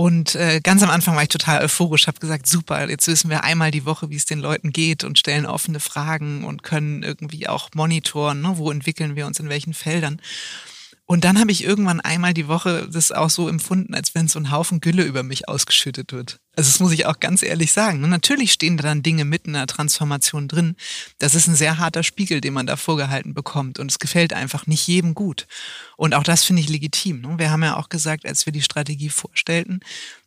[0.00, 3.44] Und äh, ganz am Anfang war ich total euphorisch, habe gesagt, super, jetzt wissen wir
[3.44, 7.48] einmal die Woche, wie es den Leuten geht und stellen offene Fragen und können irgendwie
[7.48, 10.22] auch monitoren, ne, wo entwickeln wir uns in welchen Feldern.
[11.04, 14.38] Und dann habe ich irgendwann einmal die Woche das auch so empfunden, als wenn so
[14.38, 16.40] ein Haufen Gülle über mich ausgeschüttet wird.
[16.56, 18.02] Also das muss ich auch ganz ehrlich sagen.
[18.02, 20.76] Und natürlich stehen da dann Dinge mitten in der Transformation drin.
[21.18, 23.78] Das ist ein sehr harter Spiegel, den man da vorgehalten bekommt.
[23.78, 25.46] Und es gefällt einfach nicht jedem gut.
[25.96, 27.20] Und auch das finde ich legitim.
[27.20, 27.38] Ne?
[27.38, 29.80] Wir haben ja auch gesagt, als wir die Strategie vorstellten,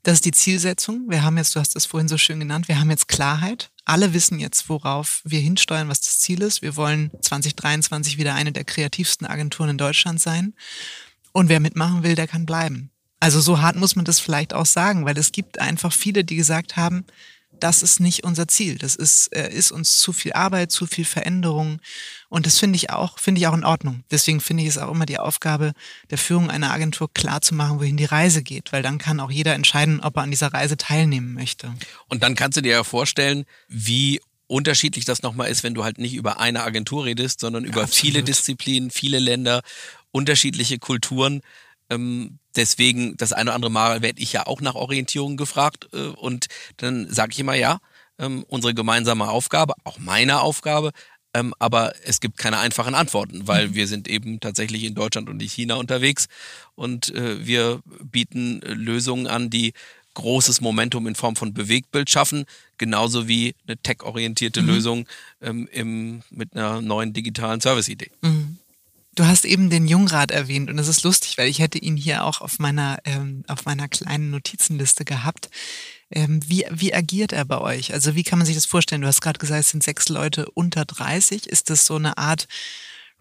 [0.03, 1.05] das ist die Zielsetzung.
[1.09, 3.71] Wir haben jetzt, du hast das vorhin so schön genannt, wir haben jetzt Klarheit.
[3.85, 6.61] Alle wissen jetzt, worauf wir hinsteuern, was das Ziel ist.
[6.61, 10.53] Wir wollen 2023 wieder eine der kreativsten Agenturen in Deutschland sein.
[11.33, 12.92] Und wer mitmachen will, der kann bleiben.
[13.23, 16.35] Also so hart muss man das vielleicht auch sagen, weil es gibt einfach viele, die
[16.35, 17.05] gesagt haben,
[17.57, 18.77] das ist nicht unser Ziel.
[18.77, 21.79] Das ist, äh, ist uns zu viel Arbeit, zu viel Veränderung.
[22.27, 24.03] Und das finde ich auch, finde ich auch in Ordnung.
[24.11, 25.71] Deswegen finde ich es auch immer die Aufgabe
[26.09, 29.31] der Führung einer Agentur klar zu machen, wohin die Reise geht, weil dann kann auch
[29.31, 31.73] jeder entscheiden, ob er an dieser Reise teilnehmen möchte.
[32.09, 35.97] Und dann kannst du dir ja vorstellen, wie unterschiedlich das nochmal ist, wenn du halt
[35.97, 37.95] nicht über eine Agentur redest, sondern über Absolut.
[37.95, 39.61] viele Disziplinen, viele Länder,
[40.11, 41.41] unterschiedliche Kulturen.
[41.93, 46.07] Ähm, deswegen, das eine oder andere Mal werde ich ja auch nach Orientierung gefragt äh,
[46.07, 47.79] und dann sage ich immer, ja,
[48.19, 50.91] ähm, unsere gemeinsame Aufgabe, auch meine Aufgabe,
[51.33, 53.75] ähm, aber es gibt keine einfachen Antworten, weil mhm.
[53.75, 56.27] wir sind eben tatsächlich in Deutschland und in China unterwegs
[56.75, 59.73] und äh, wir bieten äh, Lösungen an, die
[60.13, 62.45] großes Momentum in Form von Bewegtbild schaffen,
[62.77, 64.67] genauso wie eine tech-orientierte mhm.
[64.67, 65.07] Lösung
[65.41, 68.11] ähm, im, mit einer neuen digitalen Service-Idee.
[68.21, 68.59] Mhm.
[69.15, 72.23] Du hast eben den Jungrat erwähnt und es ist lustig, weil ich hätte ihn hier
[72.23, 75.49] auch auf meiner, ähm, auf meiner kleinen Notizenliste gehabt.
[76.09, 77.93] Ähm, wie, wie agiert er bei euch?
[77.93, 79.01] Also wie kann man sich das vorstellen?
[79.01, 81.47] Du hast gerade gesagt, es sind sechs Leute unter 30.
[81.47, 82.47] Ist das so eine Art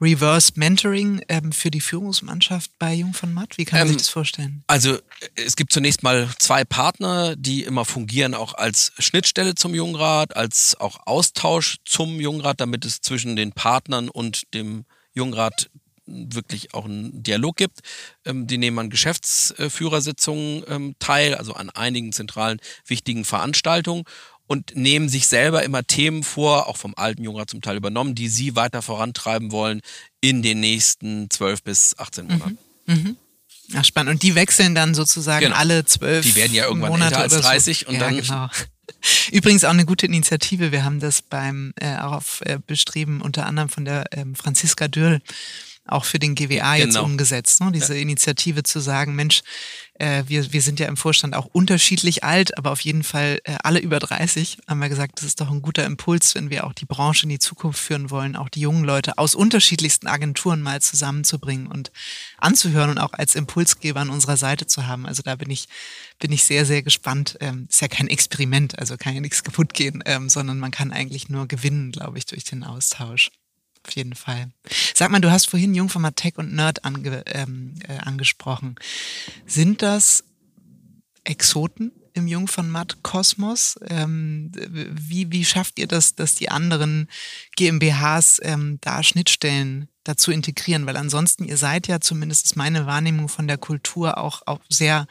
[0.01, 3.57] Reverse Mentoring ähm, für die Führungsmannschaft bei Jung von Matt?
[3.57, 4.64] Wie kann man ähm, sich das vorstellen?
[4.66, 4.99] Also
[5.36, 10.74] es gibt zunächst mal zwei Partner, die immer fungieren auch als Schnittstelle zum Jungrat, als
[10.80, 14.84] auch Austausch zum Jungrat, damit es zwischen den Partnern und dem
[15.14, 15.70] Jungrat
[16.13, 17.81] wirklich auch einen Dialog gibt.
[18.25, 24.05] Ähm, die nehmen an Geschäftsführersitzungen ähm, teil, also an einigen zentralen wichtigen Veranstaltungen
[24.47, 28.29] und nehmen sich selber immer Themen vor, auch vom alten Jungrat zum Teil übernommen, die
[28.29, 29.81] sie weiter vorantreiben wollen
[30.21, 32.59] in den nächsten 12 bis 18 Monaten.
[32.87, 32.95] Mhm.
[32.95, 33.17] Mhm.
[33.75, 34.13] Ach, spannend.
[34.13, 35.57] Und die wechseln dann sozusagen genau.
[35.57, 37.87] alle zwölf Die werden ja irgendwann Monate älter als 30 so.
[37.89, 38.17] und ja, dann.
[38.17, 38.49] Genau.
[39.33, 40.73] Übrigens auch eine gute Initiative.
[40.73, 44.89] Wir haben das beim äh, auch auf, äh, bestreben, unter anderem von der ähm, Franziska
[44.89, 45.21] Dürr
[45.87, 47.05] auch für den GWA jetzt genau.
[47.05, 47.61] umgesetzt.
[47.61, 47.72] Ne?
[47.72, 48.01] Diese ja.
[48.01, 49.43] Initiative zu sagen, Mensch,
[49.95, 53.57] äh, wir, wir sind ja im Vorstand auch unterschiedlich alt, aber auf jeden Fall äh,
[53.62, 56.72] alle über 30, haben wir gesagt, das ist doch ein guter Impuls, wenn wir auch
[56.72, 60.80] die Branche in die Zukunft führen wollen, auch die jungen Leute aus unterschiedlichsten Agenturen mal
[60.80, 61.91] zusammenzubringen und
[62.39, 65.05] anzuhören und auch als Impulsgeber an unserer Seite zu haben.
[65.05, 65.68] Also da bin ich,
[66.20, 67.37] bin ich sehr, sehr gespannt.
[67.41, 70.93] Ähm, ist ja kein Experiment, also kann ja nichts kaputt gehen, ähm, sondern man kann
[70.93, 73.30] eigentlich nur gewinnen, glaube ich, durch den Austausch.
[73.87, 74.51] Auf jeden Fall.
[74.95, 78.76] Sag mal, du hast vorhin Jungformat Tech und Nerd ange, ähm, äh, angesprochen.
[79.47, 80.24] Sind das
[81.24, 83.80] Exoten im Jungformat-Kosmos?
[83.89, 87.09] Ähm, wie, wie schafft ihr das, dass die anderen
[87.57, 90.87] GmbHs ähm, da Schnittstellen dazu integrieren?
[90.87, 95.07] Weil ansonsten, ihr seid ja, zumindest ist meine Wahrnehmung von der Kultur auch, auch sehr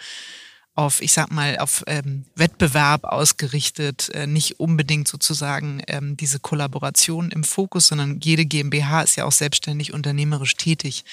[0.73, 7.29] auf, ich sag mal, auf ähm, Wettbewerb ausgerichtet, äh, nicht unbedingt sozusagen ähm, diese Kollaboration
[7.29, 11.03] im Fokus, sondern jede GmbH ist ja auch selbstständig unternehmerisch tätig.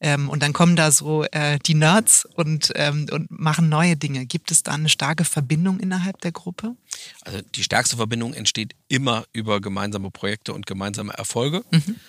[0.00, 4.26] Ähm, und dann kommen da so äh, die Nerds und, ähm, und machen neue Dinge.
[4.26, 6.74] Gibt es da eine starke Verbindung innerhalb der Gruppe?
[7.22, 11.64] Also die stärkste Verbindung entsteht immer über gemeinsame Projekte und gemeinsame Erfolge.
[11.70, 12.00] Mhm.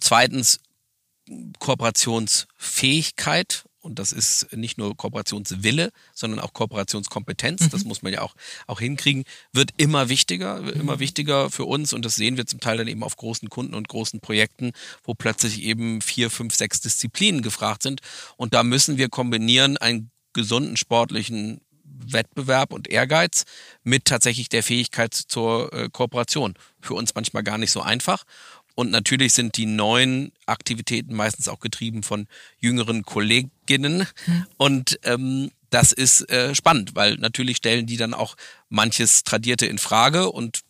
[0.00, 0.58] Zweitens
[1.60, 7.70] Kooperationsfähigkeit und das ist nicht nur Kooperationswille, sondern auch Kooperationskompetenz, mhm.
[7.70, 8.34] das muss man ja auch,
[8.66, 10.68] auch hinkriegen, wird immer wichtiger, mhm.
[10.68, 13.74] immer wichtiger für uns und das sehen wir zum Teil dann eben auf großen Kunden
[13.74, 14.72] und großen Projekten,
[15.04, 18.00] wo plötzlich eben vier, fünf, sechs Disziplinen gefragt sind
[18.36, 21.60] und da müssen wir kombinieren einen gesunden sportlichen
[22.06, 23.44] Wettbewerb und Ehrgeiz
[23.84, 26.54] mit tatsächlich der Fähigkeit zur äh, Kooperation.
[26.80, 28.24] Für uns manchmal gar nicht so einfach.
[28.74, 32.26] Und natürlich sind die neuen Aktivitäten meistens auch getrieben von
[32.58, 34.06] jüngeren Kolleginnen.
[34.26, 34.46] Mhm.
[34.56, 38.36] Und ähm, das ist äh, spannend, weil natürlich stellen die dann auch
[38.68, 40.60] manches Tradierte in Frage und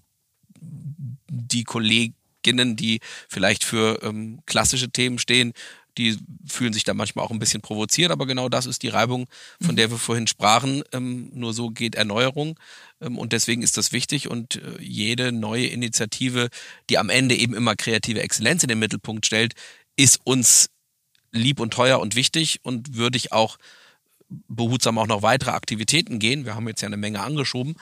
[1.28, 5.52] die Kolleginnen, die vielleicht für ähm, klassische Themen stehen,
[5.98, 9.26] die fühlen sich da manchmal auch ein bisschen provoziert, aber genau das ist die Reibung,
[9.60, 10.82] von der wir vorhin sprachen.
[10.92, 12.58] Ähm, nur so geht Erneuerung
[13.00, 16.48] ähm, und deswegen ist das wichtig und äh, jede neue Initiative,
[16.88, 19.54] die am Ende eben immer kreative Exzellenz in den Mittelpunkt stellt,
[19.96, 20.70] ist uns
[21.32, 23.58] lieb und teuer und wichtig und würde ich auch
[24.48, 26.46] behutsam auch noch weitere Aktivitäten gehen.
[26.46, 27.76] Wir haben jetzt ja eine Menge angeschoben,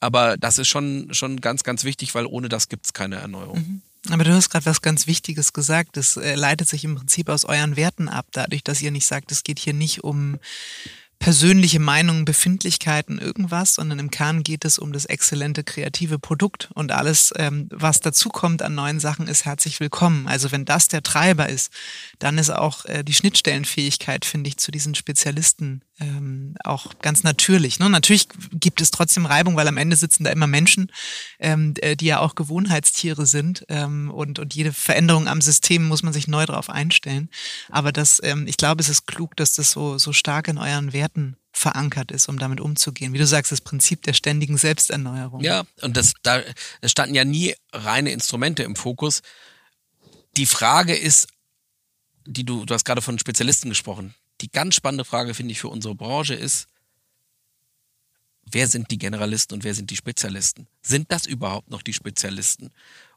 [0.00, 3.58] aber das ist schon, schon ganz, ganz wichtig, weil ohne das gibt es keine Erneuerung.
[3.58, 3.82] Mhm.
[4.10, 5.96] Aber du hast gerade was ganz Wichtiges gesagt.
[5.96, 9.32] Das äh, leitet sich im Prinzip aus euren Werten ab, dadurch, dass ihr nicht sagt,
[9.32, 10.38] es geht hier nicht um
[11.18, 16.92] persönliche Meinungen, Befindlichkeiten, irgendwas, sondern im Kern geht es um das exzellente kreative Produkt und
[16.92, 20.26] alles, ähm, was dazukommt an neuen Sachen, ist herzlich willkommen.
[20.28, 21.72] Also wenn das der Treiber ist,
[22.18, 27.78] dann ist auch äh, die Schnittstellenfähigkeit, finde ich, zu diesen Spezialisten ähm, auch ganz natürlich.
[27.78, 27.88] Ne?
[27.88, 30.90] Natürlich gibt es trotzdem Reibung, weil am Ende sitzen da immer Menschen,
[31.38, 36.02] ähm, äh, die ja auch Gewohnheitstiere sind ähm, und, und jede Veränderung am System muss
[36.02, 37.28] man sich neu darauf einstellen.
[37.70, 40.92] Aber das, ähm, ich glaube, es ist klug, dass das so, so stark in euren
[40.92, 43.12] Werten verankert ist, um damit umzugehen.
[43.12, 45.40] Wie du sagst, das Prinzip der ständigen Selbsterneuerung.
[45.40, 46.40] Ja, und das, da
[46.84, 49.22] standen ja nie reine Instrumente im Fokus.
[50.36, 51.28] Die Frage ist,
[52.26, 55.68] die du, du hast gerade von Spezialisten gesprochen die ganz spannende Frage, finde ich, für
[55.68, 56.68] unsere Branche ist,
[58.44, 60.66] wer sind die Generalisten und wer sind die Spezialisten?
[60.82, 62.70] Sind das überhaupt noch die Spezialisten?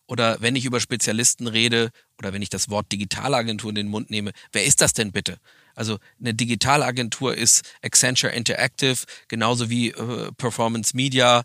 [0.06, 4.10] Oder wenn ich über Spezialisten rede oder wenn ich das Wort Digitalagentur in den Mund
[4.10, 5.38] nehme, wer ist das denn bitte?
[5.76, 11.44] Also eine Digitalagentur ist Accenture Interactive, genauso wie äh, Performance Media,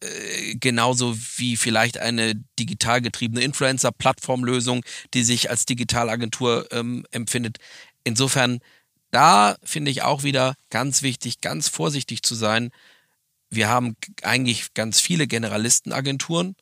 [0.00, 4.84] äh, genauso wie vielleicht eine digital getriebene Influencer-Plattformlösung,
[5.14, 7.58] die sich als Digitalagentur ähm, empfindet.
[8.04, 8.60] Insofern
[9.10, 12.70] da finde ich auch wieder ganz wichtig, ganz vorsichtig zu sein.
[13.50, 16.54] Wir haben eigentlich ganz viele Generalistenagenturen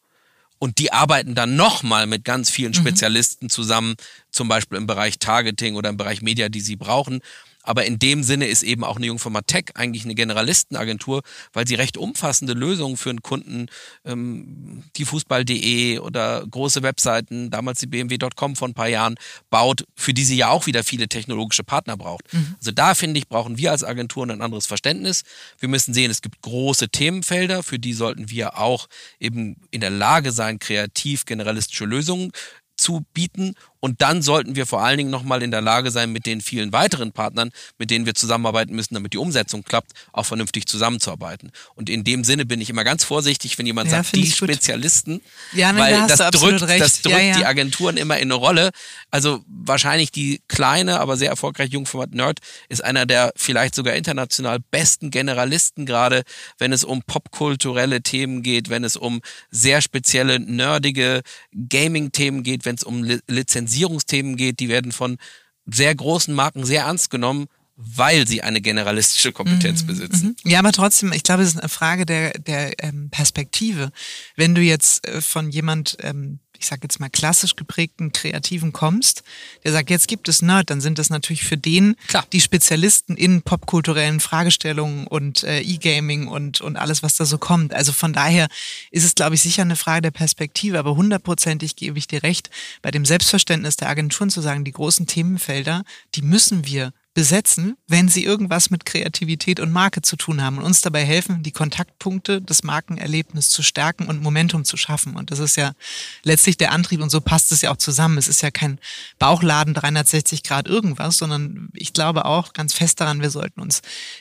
[0.59, 2.77] und die arbeiten dann nochmal mit ganz vielen mhm.
[2.77, 3.51] Spezialisten mhm.
[3.51, 3.95] zusammen,
[4.31, 7.21] zum Beispiel im Bereich Targeting oder im Bereich Media, die sie brauchen.
[7.67, 11.75] Aber in dem Sinne ist eben auch eine Jungfirma Tech eigentlich eine Generalistenagentur, weil sie
[11.75, 13.67] recht umfassende Lösungen für einen Kunden,
[14.05, 19.17] ähm, die Fußball.de oder große Webseiten, damals die BMW.com vor ein paar Jahren,
[19.51, 22.33] baut, für die sie ja auch wieder viele technologische Partner braucht.
[22.33, 22.55] Mhm.
[22.59, 25.25] Also da finde ich, brauchen wir als Agenturen ein anderes Verständnis.
[25.59, 28.87] Wir müssen sehen, es gibt große Themenfelder, für die sollten wir auch
[29.19, 32.31] eben in der Lage sein, kreativ generalistische Lösungen
[32.77, 36.27] zu bieten und dann sollten wir vor allen Dingen nochmal in der Lage sein, mit
[36.27, 40.67] den vielen weiteren Partnern, mit denen wir zusammenarbeiten müssen, damit die Umsetzung klappt, auch vernünftig
[40.67, 41.51] zusammenzuarbeiten.
[41.75, 45.21] Und in dem Sinne bin ich immer ganz vorsichtig, wenn jemand ja, sagt, die Spezialisten,
[45.53, 48.71] ja, weil da das drückt, das drückt ja, die Agenturen immer in eine Rolle.
[49.11, 54.59] Also wahrscheinlich die kleine, aber sehr erfolgreiche Jungformat Nerd ist einer der vielleicht sogar international
[54.71, 56.23] besten Generalisten gerade,
[56.59, 59.21] wenn es um popkulturelle Themen geht, wenn es um
[59.51, 61.23] sehr spezielle, nerdige
[61.69, 65.19] Gaming-Themen geht, wenn es um Lizenzierung Lizenzierungsthemen geht, die werden von
[65.67, 67.47] sehr großen Marken sehr ernst genommen,
[67.77, 69.87] weil sie eine generalistische Kompetenz mhm.
[69.87, 70.37] besitzen.
[70.43, 70.51] Mhm.
[70.51, 73.91] Ja, aber trotzdem, ich glaube, es ist eine Frage der, der ähm, Perspektive.
[74.35, 79.23] Wenn du jetzt äh, von jemand ähm, ich sage jetzt mal klassisch geprägten Kreativen kommst,
[79.65, 82.27] der sagt, jetzt gibt es Nerd, dann sind das natürlich für den Klar.
[82.33, 87.73] die Spezialisten in popkulturellen Fragestellungen und äh, E-Gaming und, und alles, was da so kommt.
[87.73, 88.49] Also von daher
[88.91, 92.51] ist es, glaube ich, sicher eine Frage der Perspektive, aber hundertprozentig gebe ich dir recht,
[92.83, 95.85] bei dem Selbstverständnis der Agenturen zu sagen, die großen Themenfelder,
[96.15, 100.65] die müssen wir besetzen, wenn sie irgendwas mit Kreativität und Marke zu tun haben und
[100.65, 105.17] uns dabei helfen, die Kontaktpunkte des Markenerlebnisses zu stärken und Momentum zu schaffen.
[105.17, 105.73] Und das ist ja
[106.25, 108.19] letztlich der Antrieb und so passt es ja auch zusammen.
[108.19, 108.79] Es ist ja kein
[109.19, 113.81] Bauchladen 360 Grad irgendwas, sondern ich glaube auch ganz fest daran, wir sollten uns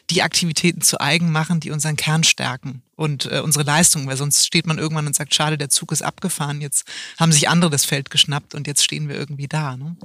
[0.09, 4.45] die Aktivitäten zu eigen machen, die unseren Kern stärken und äh, unsere Leistung, weil sonst
[4.45, 6.85] steht man irgendwann und sagt, schade, der Zug ist abgefahren, jetzt
[7.19, 9.75] haben sich andere das Feld geschnappt und jetzt stehen wir irgendwie da.
[9.75, 9.97] Ne?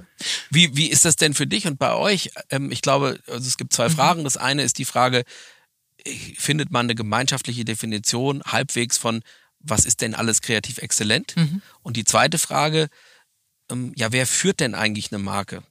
[0.50, 2.30] Wie, wie ist das denn für dich und bei euch?
[2.50, 3.92] Ähm, ich glaube, also es gibt zwei mhm.
[3.92, 4.24] Fragen.
[4.24, 5.24] Das eine ist die Frage,
[6.36, 9.22] findet man eine gemeinschaftliche Definition halbwegs von,
[9.60, 11.36] was ist denn alles kreativ exzellent?
[11.36, 11.62] Mhm.
[11.82, 12.88] Und die zweite Frage,
[13.70, 15.62] ähm, ja, wer führt denn eigentlich eine Marke?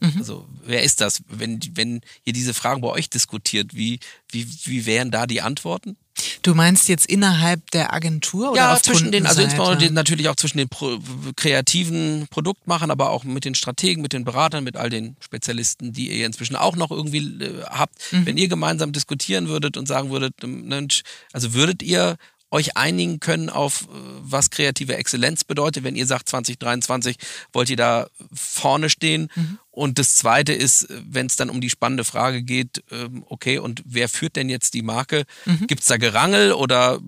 [0.00, 0.14] Mhm.
[0.18, 1.22] Also wer ist das?
[1.28, 4.00] Wenn, wenn ihr diese Fragen bei euch diskutiert, wie,
[4.30, 5.96] wie, wie wären da die Antworten?
[6.42, 10.36] Du meinst jetzt innerhalb der Agentur oder ja, auf zwischen den, also insbesondere natürlich auch
[10.36, 10.98] zwischen den Pro
[11.36, 16.10] kreativen Produktmachern, aber auch mit den Strategen, mit den Beratern, mit all den Spezialisten, die
[16.10, 18.12] ihr inzwischen auch noch irgendwie äh, habt.
[18.12, 18.26] Mhm.
[18.26, 21.02] Wenn ihr gemeinsam diskutieren würdet und sagen würdet, Mensch,
[21.32, 22.16] also würdet ihr
[22.54, 23.86] euch einigen können auf, äh,
[24.20, 27.16] was kreative Exzellenz bedeutet, wenn ihr sagt, 2023
[27.52, 29.28] wollt ihr da vorne stehen.
[29.34, 29.58] Mhm.
[29.74, 33.82] Und das Zweite ist, wenn es dann um die spannende Frage geht, ähm, okay, und
[33.84, 35.24] wer führt denn jetzt die Marke?
[35.46, 35.66] Mhm.
[35.66, 37.00] Gibt es da Gerangel oder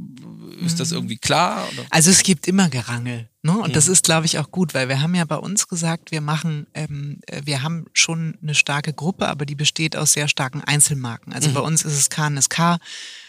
[0.64, 0.97] ist das mhm.
[0.97, 1.69] irgendwie klar?
[1.73, 1.87] Oder?
[1.91, 3.29] Also es gibt immer Gerangel.
[3.43, 3.53] Ne?
[3.53, 3.73] Und mhm.
[3.73, 6.67] das ist, glaube ich, auch gut, weil wir haben ja bei uns gesagt, wir machen,
[6.75, 11.33] ähm, äh, wir haben schon eine starke Gruppe, aber die besteht aus sehr starken Einzelmarken.
[11.33, 11.55] Also mhm.
[11.55, 12.81] bei uns ist es KNSK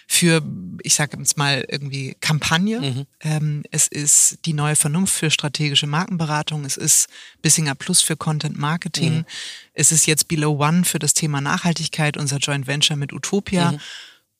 [0.07, 0.41] für,
[0.83, 2.79] ich sage jetzt mal irgendwie Kampagne.
[2.79, 3.05] Mhm.
[3.19, 6.63] Ähm, es ist die neue Vernunft für strategische Markenberatung.
[6.63, 7.09] Es ist
[7.41, 9.17] Bissinger Plus für Content Marketing.
[9.17, 9.25] Mhm.
[9.73, 13.73] Es ist jetzt Below One für das Thema Nachhaltigkeit, unser Joint Venture mit Utopia.
[13.73, 13.79] Mhm.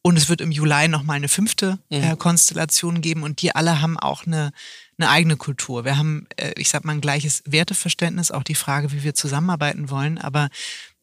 [0.04, 2.04] Und es wird im Juli nochmal eine fünfte mhm.
[2.04, 4.52] äh, Konstellation geben und die alle haben auch eine,
[4.98, 5.84] eine eigene Kultur.
[5.84, 9.90] Wir haben, äh, ich sag mal, ein gleiches Werteverständnis, auch die Frage, wie wir zusammenarbeiten
[9.90, 10.48] wollen, aber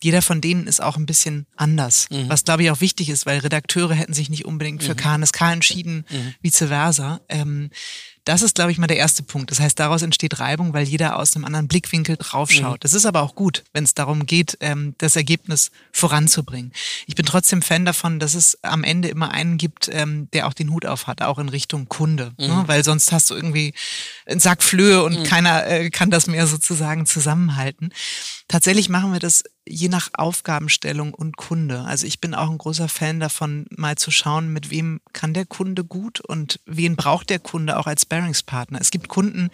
[0.05, 2.09] jeder von denen ist auch ein bisschen anders.
[2.11, 2.29] Mhm.
[2.29, 4.99] Was glaube ich auch wichtig ist, weil Redakteure hätten sich nicht unbedingt für mhm.
[5.23, 6.35] KNSK entschieden, mhm.
[6.43, 7.23] vice versa.
[7.31, 7.71] Ähm,
[8.25, 9.51] das ist, glaube ich, mal der erste Punkt.
[9.51, 12.77] Das heißt, daraus entsteht Reibung, weil jeder aus einem anderen Blickwinkel draufschaut.
[12.77, 12.81] Mhm.
[12.81, 16.73] Das ist aber auch gut, wenn es darum geht, ähm, das Ergebnis voranzubringen.
[17.07, 20.55] Ich bin trotzdem Fan davon, dass es am Ende immer einen gibt, ähm, der auch
[20.55, 22.33] den Hut auf hat, auch in Richtung Kunde.
[22.39, 22.49] Ne?
[22.49, 22.55] Mhm.
[22.55, 22.65] Ne?
[22.67, 23.75] Weil sonst hast du irgendwie
[24.27, 25.25] einen Sack Flöhe und mhm.
[25.25, 27.91] keiner äh, kann das mehr sozusagen zusammenhalten.
[28.55, 31.81] Tatsächlich machen wir das je nach Aufgabenstellung und Kunde.
[31.81, 35.45] Also ich bin auch ein großer Fan davon, mal zu schauen, mit wem kann der
[35.45, 38.81] Kunde gut und wen braucht der Kunde auch als Sparingspartner.
[38.81, 39.51] Es gibt Kunden,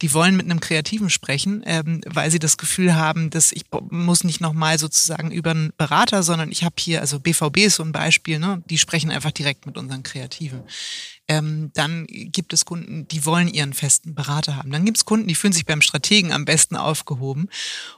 [0.00, 4.22] die wollen mit einem Kreativen sprechen, ähm, weil sie das Gefühl haben, dass ich muss
[4.22, 7.90] nicht nochmal sozusagen über einen Berater, sondern ich habe hier, also BVB ist so ein
[7.90, 8.62] Beispiel, ne?
[8.70, 10.62] die sprechen einfach direkt mit unseren Kreativen.
[11.28, 14.70] Ähm, dann gibt es Kunden, die wollen ihren festen Berater haben.
[14.70, 17.48] Dann gibt es Kunden, die fühlen sich beim Strategen am besten aufgehoben.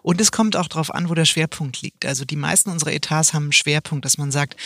[0.02, 2.06] Und es kommt auch darauf an, wo der Schwerpunkt liegt.
[2.06, 4.56] Also die meisten unserer Etats haben einen Schwerpunkt, dass man sagt,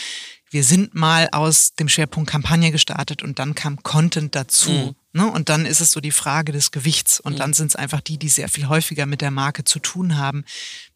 [0.49, 4.71] wir sind mal aus dem Schwerpunkt Kampagne gestartet und dann kam Content dazu.
[4.71, 4.95] Mhm.
[5.15, 5.29] Ne?
[5.29, 7.19] Und dann ist es so die Frage des Gewichts.
[7.19, 7.37] Und mhm.
[7.37, 10.43] dann sind es einfach die, die sehr viel häufiger mit der Marke zu tun haben.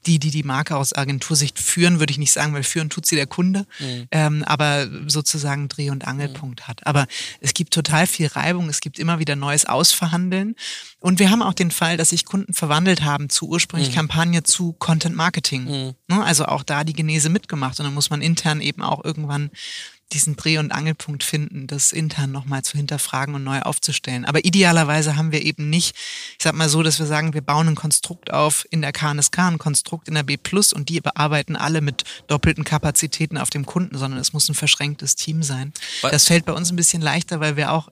[0.07, 3.17] Die, die die Marke aus Agentursicht führen, würde ich nicht sagen, weil führen tut sie
[3.17, 4.07] der Kunde, mhm.
[4.11, 6.67] ähm, aber sozusagen Dreh- und Angelpunkt mhm.
[6.67, 6.87] hat.
[6.87, 7.07] Aber
[7.41, 10.55] es gibt total viel Reibung, es gibt immer wieder neues Ausverhandeln.
[10.99, 13.95] Und wir haben auch den Fall, dass sich Kunden verwandelt haben zu ursprünglich mhm.
[13.95, 15.63] Kampagne zu Content Marketing.
[15.65, 15.95] Mhm.
[16.07, 16.23] Ne?
[16.23, 17.79] Also auch da die Genese mitgemacht.
[17.79, 19.51] Und dann muss man intern eben auch irgendwann
[20.13, 24.25] diesen Dreh- und Angelpunkt finden, das intern nochmal zu hinterfragen und neu aufzustellen.
[24.25, 25.95] Aber idealerweise haben wir eben nicht,
[26.37, 29.39] ich sag mal so, dass wir sagen, wir bauen ein Konstrukt auf in der KNSK,
[29.39, 33.65] ein Konstrukt in der B Plus und die bearbeiten alle mit doppelten Kapazitäten auf dem
[33.65, 35.73] Kunden, sondern es muss ein verschränktes Team sein.
[36.01, 36.11] Was?
[36.11, 37.89] Das fällt bei uns ein bisschen leichter, weil wir auch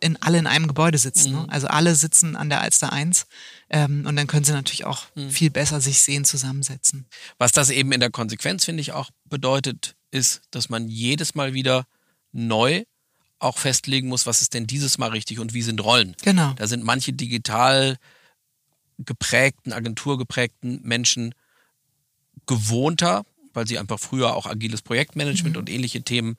[0.00, 1.32] in alle in einem Gebäude sitzen.
[1.32, 1.36] Ne?
[1.40, 1.46] Mhm.
[1.46, 1.52] Ne?
[1.52, 3.26] Also alle sitzen an der Alster 1
[3.68, 5.30] ähm, und dann können sie natürlich auch mhm.
[5.30, 7.06] viel besser sich sehen, zusammensetzen.
[7.38, 11.54] Was das eben in der Konsequenz, finde ich, auch bedeutet, ist, dass man jedes Mal
[11.54, 11.86] wieder
[12.32, 12.84] neu
[13.38, 16.14] auch festlegen muss, was ist denn dieses Mal richtig und wie sind Rollen.
[16.22, 16.52] Genau.
[16.54, 17.96] Da sind manche digital
[18.98, 21.34] geprägten, agenturgeprägten Menschen
[22.46, 25.60] gewohnter, weil sie einfach früher auch agiles Projektmanagement mhm.
[25.60, 26.36] und ähnliche Themen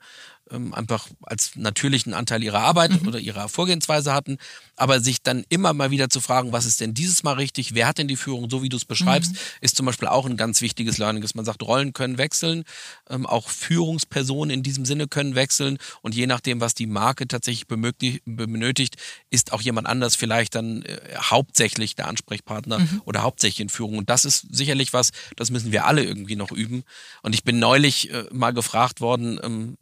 [0.52, 3.08] ähm, einfach als natürlichen Anteil ihrer Arbeit mhm.
[3.08, 4.38] oder ihrer Vorgehensweise hatten,
[4.76, 7.86] aber sich dann immer mal wieder zu fragen, was ist denn dieses Mal richtig, wer
[7.86, 9.38] hat denn die Führung, so wie du es beschreibst, mhm.
[9.60, 12.64] ist zum Beispiel auch ein ganz wichtiges Learning, dass man sagt, Rollen können wechseln,
[13.08, 15.78] ähm, auch Führungspersonen in diesem Sinne können wechseln.
[16.02, 18.96] Und je nachdem, was die Marke tatsächlich benötigt,
[19.30, 23.02] ist auch jemand anders vielleicht dann äh, hauptsächlich der Ansprechpartner mhm.
[23.04, 23.98] oder hauptsächlich in Führung.
[23.98, 26.84] Und das ist sicherlich was, das müssen wir alle irgendwie noch üben.
[27.22, 29.76] Und ich bin neulich äh, mal gefragt worden, ähm,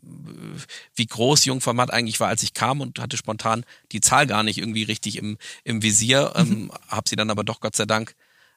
[0.94, 4.58] wie groß Jungformat eigentlich war, als ich kam und hatte spontan die Zahl gar nicht
[4.58, 6.32] irgendwie richtig im, im Visier.
[6.40, 6.72] Ähm, mhm.
[6.88, 8.14] Habe sie dann aber doch Gott sei Dank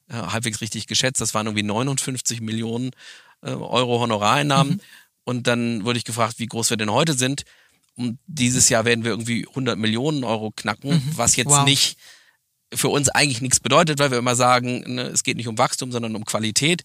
[0.08, 1.20] äh, halbwegs richtig geschätzt.
[1.20, 2.92] Das waren irgendwie 59 Millionen
[3.42, 4.74] äh, Euro Honorareinnahmen.
[4.74, 4.82] Mhm.
[5.26, 7.44] Und dann wurde ich gefragt, wie groß wir denn heute sind.
[7.96, 11.12] Und dieses Jahr werden wir irgendwie 100 Millionen Euro knacken, mhm.
[11.16, 11.66] was jetzt wow.
[11.66, 11.98] nicht
[12.74, 15.92] für uns eigentlich nichts bedeutet, weil wir immer sagen, ne, es geht nicht um Wachstum,
[15.92, 16.84] sondern um Qualität.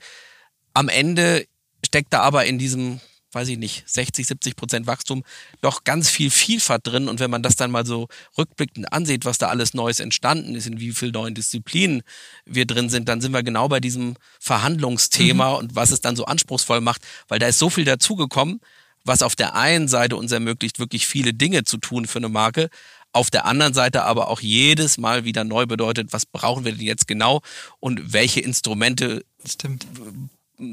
[0.75, 1.47] Am Ende
[1.85, 3.01] steckt da aber in diesem
[3.33, 5.22] weiß ich nicht, 60, 70 Prozent Wachstum,
[5.61, 7.09] doch ganz viel Vielfalt drin.
[7.09, 10.66] Und wenn man das dann mal so rückblickend ansieht, was da alles Neues entstanden ist,
[10.66, 12.03] in wie vielen neuen Disziplinen
[12.45, 15.57] wir drin sind, dann sind wir genau bei diesem Verhandlungsthema mhm.
[15.57, 18.61] und was es dann so anspruchsvoll macht, weil da ist so viel dazugekommen,
[19.05, 22.68] was auf der einen Seite uns ermöglicht, wirklich viele Dinge zu tun für eine Marke,
[23.12, 26.85] auf der anderen Seite aber auch jedes Mal wieder neu bedeutet, was brauchen wir denn
[26.85, 27.41] jetzt genau
[27.81, 29.87] und welche Instrumente Stimmt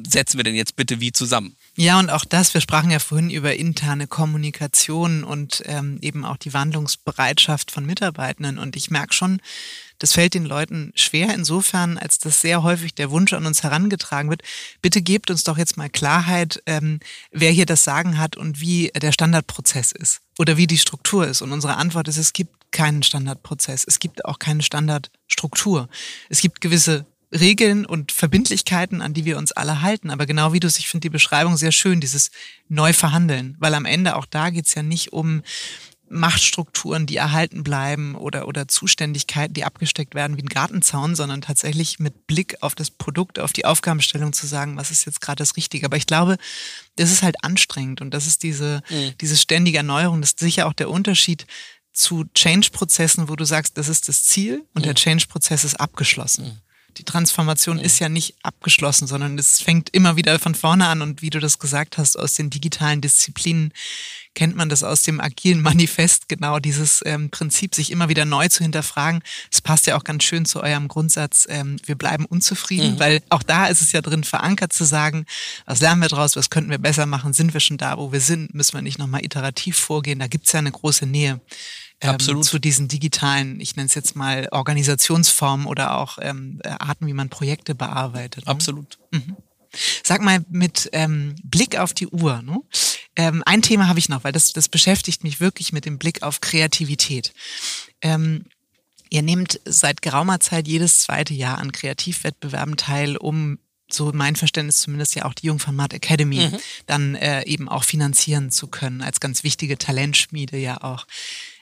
[0.08, 1.56] setzen wir denn jetzt bitte wie zusammen?
[1.76, 6.38] Ja, und auch das, wir sprachen ja vorhin über interne Kommunikation und ähm, eben auch
[6.38, 8.58] die Wandlungsbereitschaft von Mitarbeitenden.
[8.58, 9.42] Und ich merke schon,
[10.00, 14.30] das fällt den Leuten schwer insofern, als das sehr häufig der Wunsch an uns herangetragen
[14.30, 14.42] wird.
[14.82, 17.00] Bitte gebt uns doch jetzt mal Klarheit, ähm,
[17.32, 21.42] wer hier das Sagen hat und wie der Standardprozess ist oder wie die Struktur ist.
[21.42, 23.86] Und unsere Antwort ist, es gibt keinen Standardprozess.
[23.88, 25.88] Es gibt auch keine Standardstruktur.
[26.30, 30.10] Es gibt gewisse Regeln und Verbindlichkeiten, an die wir uns alle halten.
[30.10, 32.32] Aber genau wie du es, ich finde die Beschreibung sehr schön, dieses
[32.70, 33.56] Neuverhandeln.
[33.60, 35.42] Weil am Ende auch da geht's ja nicht um
[36.08, 42.00] Machtstrukturen, die erhalten bleiben oder, oder Zuständigkeiten, die abgesteckt werden wie ein Gartenzaun, sondern tatsächlich
[42.00, 45.58] mit Blick auf das Produkt, auf die Aufgabenstellung zu sagen, was ist jetzt gerade das
[45.58, 45.88] Richtige.
[45.88, 46.38] Aber ich glaube,
[46.96, 49.14] das ist halt anstrengend und das ist diese, mhm.
[49.20, 50.22] diese ständige Erneuerung.
[50.22, 51.48] Das ist sicher auch der Unterschied
[51.92, 54.88] zu Change-Prozessen, wo du sagst, das ist das Ziel und mhm.
[54.88, 56.46] der Change-Prozess ist abgeschlossen.
[56.46, 56.65] Mhm
[56.98, 61.02] die Transformation ist ja nicht abgeschlossen, sondern es fängt immer wieder von vorne an.
[61.02, 63.74] Und wie du das gesagt hast, aus den digitalen Disziplinen
[64.34, 68.48] kennt man das aus dem agilen Manifest, genau dieses ähm, Prinzip, sich immer wieder neu
[68.48, 69.22] zu hinterfragen.
[69.52, 73.00] Es passt ja auch ganz schön zu eurem Grundsatz, ähm, wir bleiben unzufrieden, mhm.
[73.00, 75.26] weil auch da ist es ja drin verankert zu sagen,
[75.66, 78.20] was lernen wir draus, was könnten wir besser machen, sind wir schon da, wo wir
[78.20, 81.40] sind, müssen wir nicht nochmal iterativ vorgehen, da gibt es ja eine große Nähe
[82.02, 87.14] ähm, zu diesen digitalen, ich nenne es jetzt mal Organisationsformen oder auch ähm, Arten, wie
[87.14, 88.46] man Projekte bearbeitet.
[88.46, 88.52] Ne?
[88.52, 88.98] Absolut.
[89.12, 89.38] Mhm.
[90.04, 92.42] Sag mal mit ähm, Blick auf die Uhr.
[92.42, 92.60] Ne?
[93.16, 96.24] Ähm, ein Thema habe ich noch, weil das, das beschäftigt mich wirklich mit dem Blick
[96.24, 97.34] auf Kreativität.
[98.02, 98.46] Ähm,
[99.10, 104.78] ihr nehmt seit geraumer Zeit jedes zweite Jahr an Kreativwettbewerben teil, um so mein Verständnis
[104.78, 106.58] zumindest ja auch die Jungformat Academy mhm.
[106.88, 111.06] dann äh, eben auch finanzieren zu können, als ganz wichtige Talentschmiede ja auch.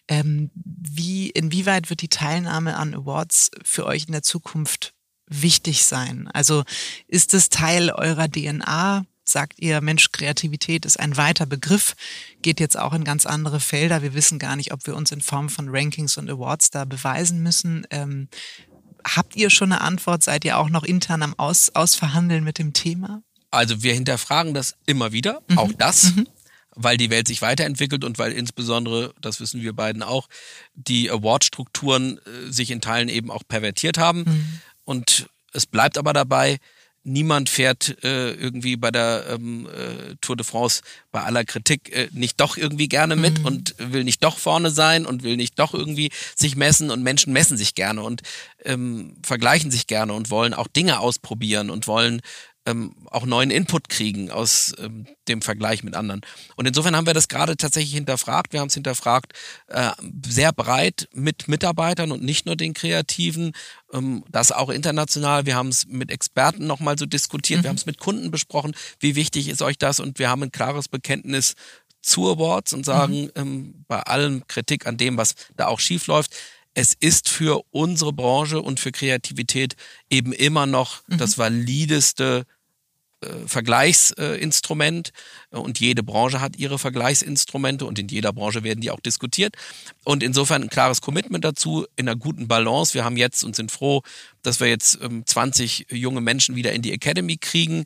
[0.08, 4.94] Ähm, wie, inwieweit wird die Teilnahme an Awards für euch in der Zukunft
[5.28, 6.30] wichtig sein?
[6.34, 6.64] Also
[7.08, 9.06] ist es Teil eurer DNA?
[9.26, 11.96] Sagt ihr, Mensch, Kreativität ist ein weiter Begriff,
[12.42, 14.02] geht jetzt auch in ganz andere Felder.
[14.02, 17.42] Wir wissen gar nicht, ob wir uns in Form von Rankings und Awards da beweisen
[17.42, 17.88] müssen.
[17.90, 18.28] Ähm,
[19.06, 20.24] habt ihr schon eine Antwort?
[20.24, 23.24] Seid ihr auch noch intern am Aus Ausverhandeln mit dem Thema?
[23.50, 25.58] Also wir hinterfragen das immer wieder, mhm.
[25.58, 26.16] auch das.
[26.16, 26.28] Mhm.
[26.76, 30.28] Weil die Welt sich weiterentwickelt und weil insbesondere, das wissen wir beiden auch,
[30.74, 34.20] die Award-Strukturen äh, sich in Teilen eben auch pervertiert haben.
[34.20, 34.62] Mhm.
[34.86, 36.60] Und es bleibt aber dabei,
[37.04, 42.10] niemand fährt äh, irgendwie bei der ähm, äh, Tour de France bei aller Kritik äh,
[42.14, 43.46] nicht doch irgendwie gerne mit mhm.
[43.46, 47.34] und will nicht doch vorne sein und will nicht doch irgendwie sich messen und Menschen
[47.34, 48.22] messen sich gerne und
[48.64, 52.22] ähm, vergleichen sich gerne und wollen auch Dinge ausprobieren und wollen
[52.66, 56.22] ähm, auch neuen Input kriegen aus ähm, dem Vergleich mit anderen.
[56.56, 58.54] Und insofern haben wir das gerade tatsächlich hinterfragt.
[58.54, 59.34] Wir haben es hinterfragt
[59.68, 59.92] äh,
[60.26, 63.52] sehr breit mit Mitarbeitern und nicht nur den Kreativen,
[63.92, 65.46] ähm, das auch international.
[65.46, 67.60] Wir haben es mit Experten nochmal so diskutiert.
[67.60, 67.64] Mhm.
[67.64, 68.76] Wir haben es mit Kunden besprochen.
[69.00, 70.00] Wie wichtig ist euch das?
[70.00, 71.56] Und wir haben ein klares Bekenntnis
[72.02, 73.32] zu Awards und sagen, mhm.
[73.36, 76.36] ähm, bei allem Kritik an dem, was da auch schief läuft,
[76.74, 79.76] es ist für unsere Branche und für Kreativität
[80.10, 81.18] eben immer noch mhm.
[81.18, 82.46] das valideste
[83.46, 85.12] Vergleichsinstrument
[85.52, 89.56] äh, und jede Branche hat ihre Vergleichsinstrumente und in jeder Branche werden die auch diskutiert.
[90.04, 92.94] Und insofern ein klares Commitment dazu, in einer guten Balance.
[92.94, 94.02] Wir haben jetzt und sind froh,
[94.42, 97.86] dass wir jetzt 20 ähm, junge Menschen wieder in die Academy kriegen.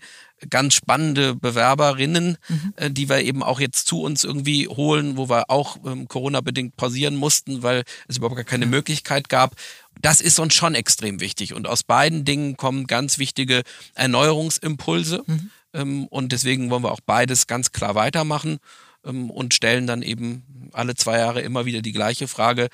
[0.51, 2.73] Ganz spannende Bewerberinnen, mhm.
[2.75, 6.75] Äh, die wir eben auch jetzt zu uns irgendwie holen, wo wir auch ähm, Corona-bedingt
[6.77, 8.67] pausieren mussten, weil es überhaupt gar keine.
[8.67, 9.55] Möglichkeit gab
[10.01, 11.53] das ist uns schon extrem wichtig.
[11.53, 13.63] Und aus beiden Dingen kommen ganz wichtige
[13.95, 15.23] Erneuerungsimpulse.
[15.25, 15.51] Mhm.
[15.73, 18.59] Ähm, und deswegen wollen wir auch beides ganz klar weitermachen
[19.05, 22.67] ähm, und stellen dann eben alle zwei Jahre immer wieder die gleiche Frage.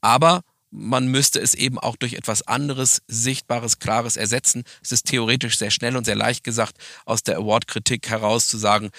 [0.00, 4.62] Aber man müsste es eben auch durch etwas anderes, Sichtbares, Klares ersetzen.
[4.82, 8.90] Es ist theoretisch sehr schnell und sehr leicht gesagt, aus der Award-Kritik heraus zu sagen,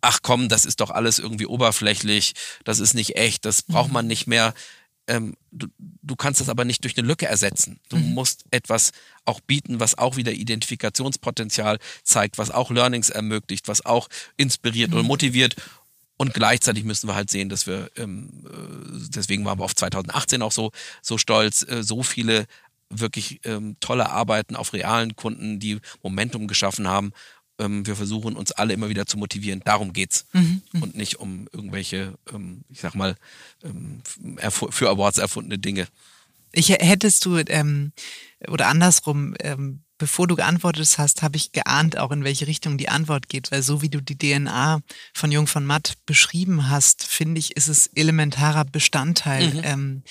[0.00, 2.34] ach komm, das ist doch alles irgendwie oberflächlich,
[2.64, 3.94] das ist nicht echt, das braucht mhm.
[3.94, 4.54] man nicht mehr
[5.06, 7.80] ähm, du, du kannst das aber nicht durch eine Lücke ersetzen.
[7.88, 8.14] Du mhm.
[8.14, 8.92] musst etwas
[9.24, 14.98] auch bieten, was auch wieder Identifikationspotenzial zeigt, was auch Learnings ermöglicht, was auch inspiriert mhm.
[14.98, 15.56] und motiviert.
[16.16, 20.42] Und gleichzeitig müssen wir halt sehen, dass wir, ähm, äh, deswegen waren wir auf 2018
[20.42, 22.46] auch so, so stolz, äh, so viele
[22.88, 27.12] wirklich ähm, tolle Arbeiten auf realen Kunden, die Momentum geschaffen haben
[27.62, 29.62] ähm, wir versuchen uns alle immer wieder zu motivieren.
[29.64, 30.26] Darum geht's.
[30.32, 30.82] Mhm, mhm.
[30.82, 33.16] und nicht um irgendwelche, ähm, ich sag mal,
[33.62, 34.02] ähm,
[34.50, 35.86] für Awards erfundene Dinge.
[36.52, 37.92] Ich hättest du, ähm,
[38.48, 42.88] oder andersrum, ähm, bevor du geantwortet hast, habe ich geahnt, auch in welche Richtung die
[42.88, 44.80] Antwort geht, weil so wie du die DNA
[45.14, 49.60] von Jung von Matt beschrieben hast, finde ich, ist es elementarer Bestandteil, mhm.
[49.62, 50.02] ähm,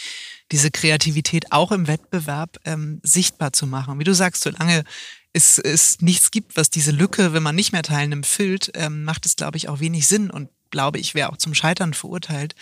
[0.51, 3.99] diese Kreativität auch im Wettbewerb ähm, sichtbar zu machen.
[3.99, 4.85] Wie du sagst, solange
[5.33, 9.25] es, es nichts gibt, was diese Lücke, wenn man nicht mehr teilnimmt, füllt, ähm, macht
[9.25, 12.55] es, glaube ich, auch wenig Sinn und glaube ich, wäre auch zum Scheitern verurteilt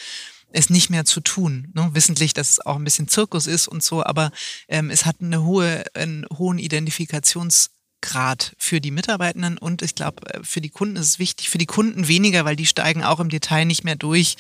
[0.51, 1.71] es nicht mehr zu tun.
[1.75, 1.89] Ne?
[1.93, 4.31] Wissentlich, dass es auch ein bisschen Zirkus ist und so, aber
[4.67, 7.69] ähm, es hat eine hohe, einen hohen Identifikations-
[8.01, 11.57] Grad für die Mitarbeitenden und ich glaube, äh, für die Kunden ist es wichtig, für
[11.57, 14.37] die Kunden weniger, weil die steigen auch im Detail nicht mehr durch,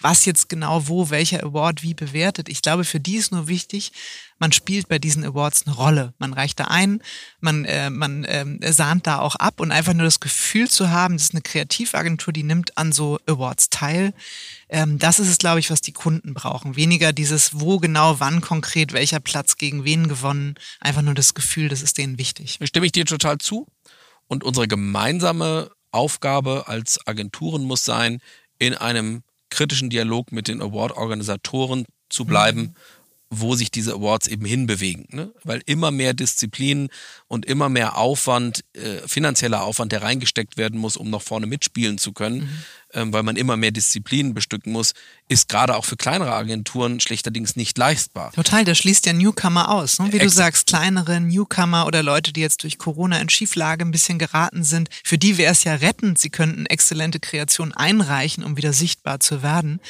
[0.00, 2.48] was jetzt genau wo welcher Award wie bewertet.
[2.48, 3.92] Ich glaube, für die ist nur wichtig,
[4.40, 6.14] man spielt bei diesen Awards eine Rolle.
[6.18, 7.02] Man reicht da ein,
[7.40, 11.14] man, äh, man äh, sahnt da auch ab und einfach nur das Gefühl zu haben,
[11.14, 14.14] das ist eine Kreativagentur, die nimmt an so Awards teil.
[14.70, 16.74] Ähm, das ist es, glaube ich, was die Kunden brauchen.
[16.74, 20.54] Weniger dieses, wo genau, wann konkret, welcher Platz gegen wen gewonnen.
[20.80, 22.58] Einfach nur das Gefühl, das ist denen wichtig.
[22.62, 23.66] Stimme ich dir total zu.
[24.26, 28.20] Und unsere gemeinsame Aufgabe als Agenturen muss sein,
[28.58, 32.60] in einem kritischen Dialog mit den Award-Organisatoren zu bleiben.
[32.60, 32.74] Mhm
[33.30, 35.06] wo sich diese Awards eben hinbewegen.
[35.10, 35.32] Ne?
[35.44, 36.88] Weil immer mehr Disziplinen
[37.28, 41.98] und immer mehr Aufwand, äh, finanzieller Aufwand, der reingesteckt werden muss, um noch vorne mitspielen
[41.98, 42.64] zu können, mhm
[42.94, 44.92] weil man immer mehr Disziplinen bestücken muss,
[45.28, 48.32] ist gerade auch für kleinere Agenturen schlechterdings nicht leistbar.
[48.32, 49.98] Total, das schließt ja Newcomer aus.
[49.98, 50.06] Ne?
[50.06, 50.24] Wie Exakt.
[50.24, 54.64] du sagst, kleinere Newcomer oder Leute, die jetzt durch Corona in Schieflage ein bisschen geraten
[54.64, 56.18] sind, für die wäre es ja rettend.
[56.18, 59.80] Sie könnten exzellente Kreationen einreichen, um wieder sichtbar zu werden.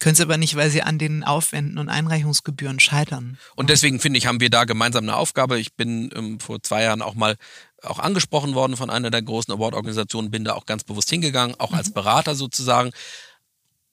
[0.00, 3.38] Können sie aber nicht, weil sie an den Aufwänden und Einreichungsgebühren scheitern.
[3.56, 5.58] Und deswegen finde ich, haben wir da gemeinsam eine Aufgabe.
[5.58, 7.36] Ich bin ähm, vor zwei Jahren auch mal
[7.82, 11.70] auch angesprochen worden von einer der großen Award-Organisationen, bin da auch ganz bewusst hingegangen, auch
[11.70, 11.76] mhm.
[11.76, 12.92] als Berater sozusagen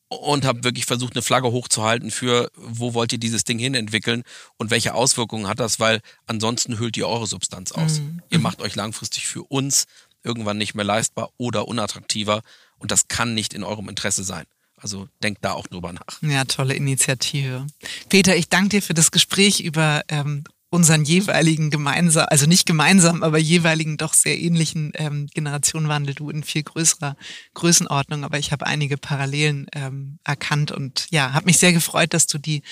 [0.10, 4.24] und habe wirklich versucht, eine Flagge hochzuhalten für, wo wollt ihr dieses Ding hin entwickeln
[4.58, 8.00] und welche Auswirkungen hat das, weil ansonsten hüllt ihr eure Substanz aus.
[8.00, 8.22] Mhm.
[8.30, 9.86] Ihr macht euch langfristig für uns
[10.24, 12.42] irgendwann nicht mehr leistbar oder unattraktiver
[12.78, 14.46] und das kann nicht in eurem Interesse sein.
[14.80, 16.22] Also denkt da auch drüber nach.
[16.22, 17.66] Ja, tolle Initiative.
[18.10, 23.24] Peter, ich danke dir für das Gespräch über ähm, unseren jeweiligen gemeinsam, also nicht gemeinsam,
[23.24, 27.16] aber jeweiligen doch sehr ähnlichen ähm, Generationenwandel, du in viel größerer
[27.54, 32.28] Größenordnung, aber ich habe einige Parallelen ähm, erkannt und ja, habe mich sehr gefreut, dass
[32.28, 32.64] du die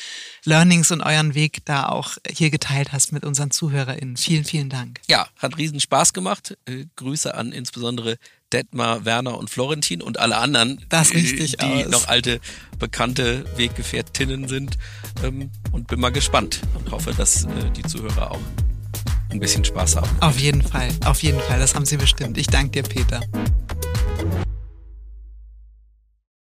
[0.43, 4.17] Learnings und euren Weg da auch hier geteilt hast mit unseren ZuhörerInnen.
[4.17, 4.99] Vielen, vielen Dank.
[5.07, 6.57] Ja, hat riesen Spaß gemacht.
[6.65, 8.17] Äh, Grüße an insbesondere
[8.53, 11.89] Detmar, Werner und Florentin und alle anderen, das richtig die aus.
[11.89, 12.39] noch alte,
[12.79, 14.77] bekannte Weggefährtinnen sind.
[15.23, 18.39] Ähm, und bin mal gespannt und hoffe, dass äh, die Zuhörer auch
[19.31, 20.09] ein bisschen Spaß haben.
[20.21, 21.59] Auf jeden Fall, auf jeden Fall.
[21.59, 22.37] Das haben sie bestimmt.
[22.37, 23.21] Ich danke dir, Peter.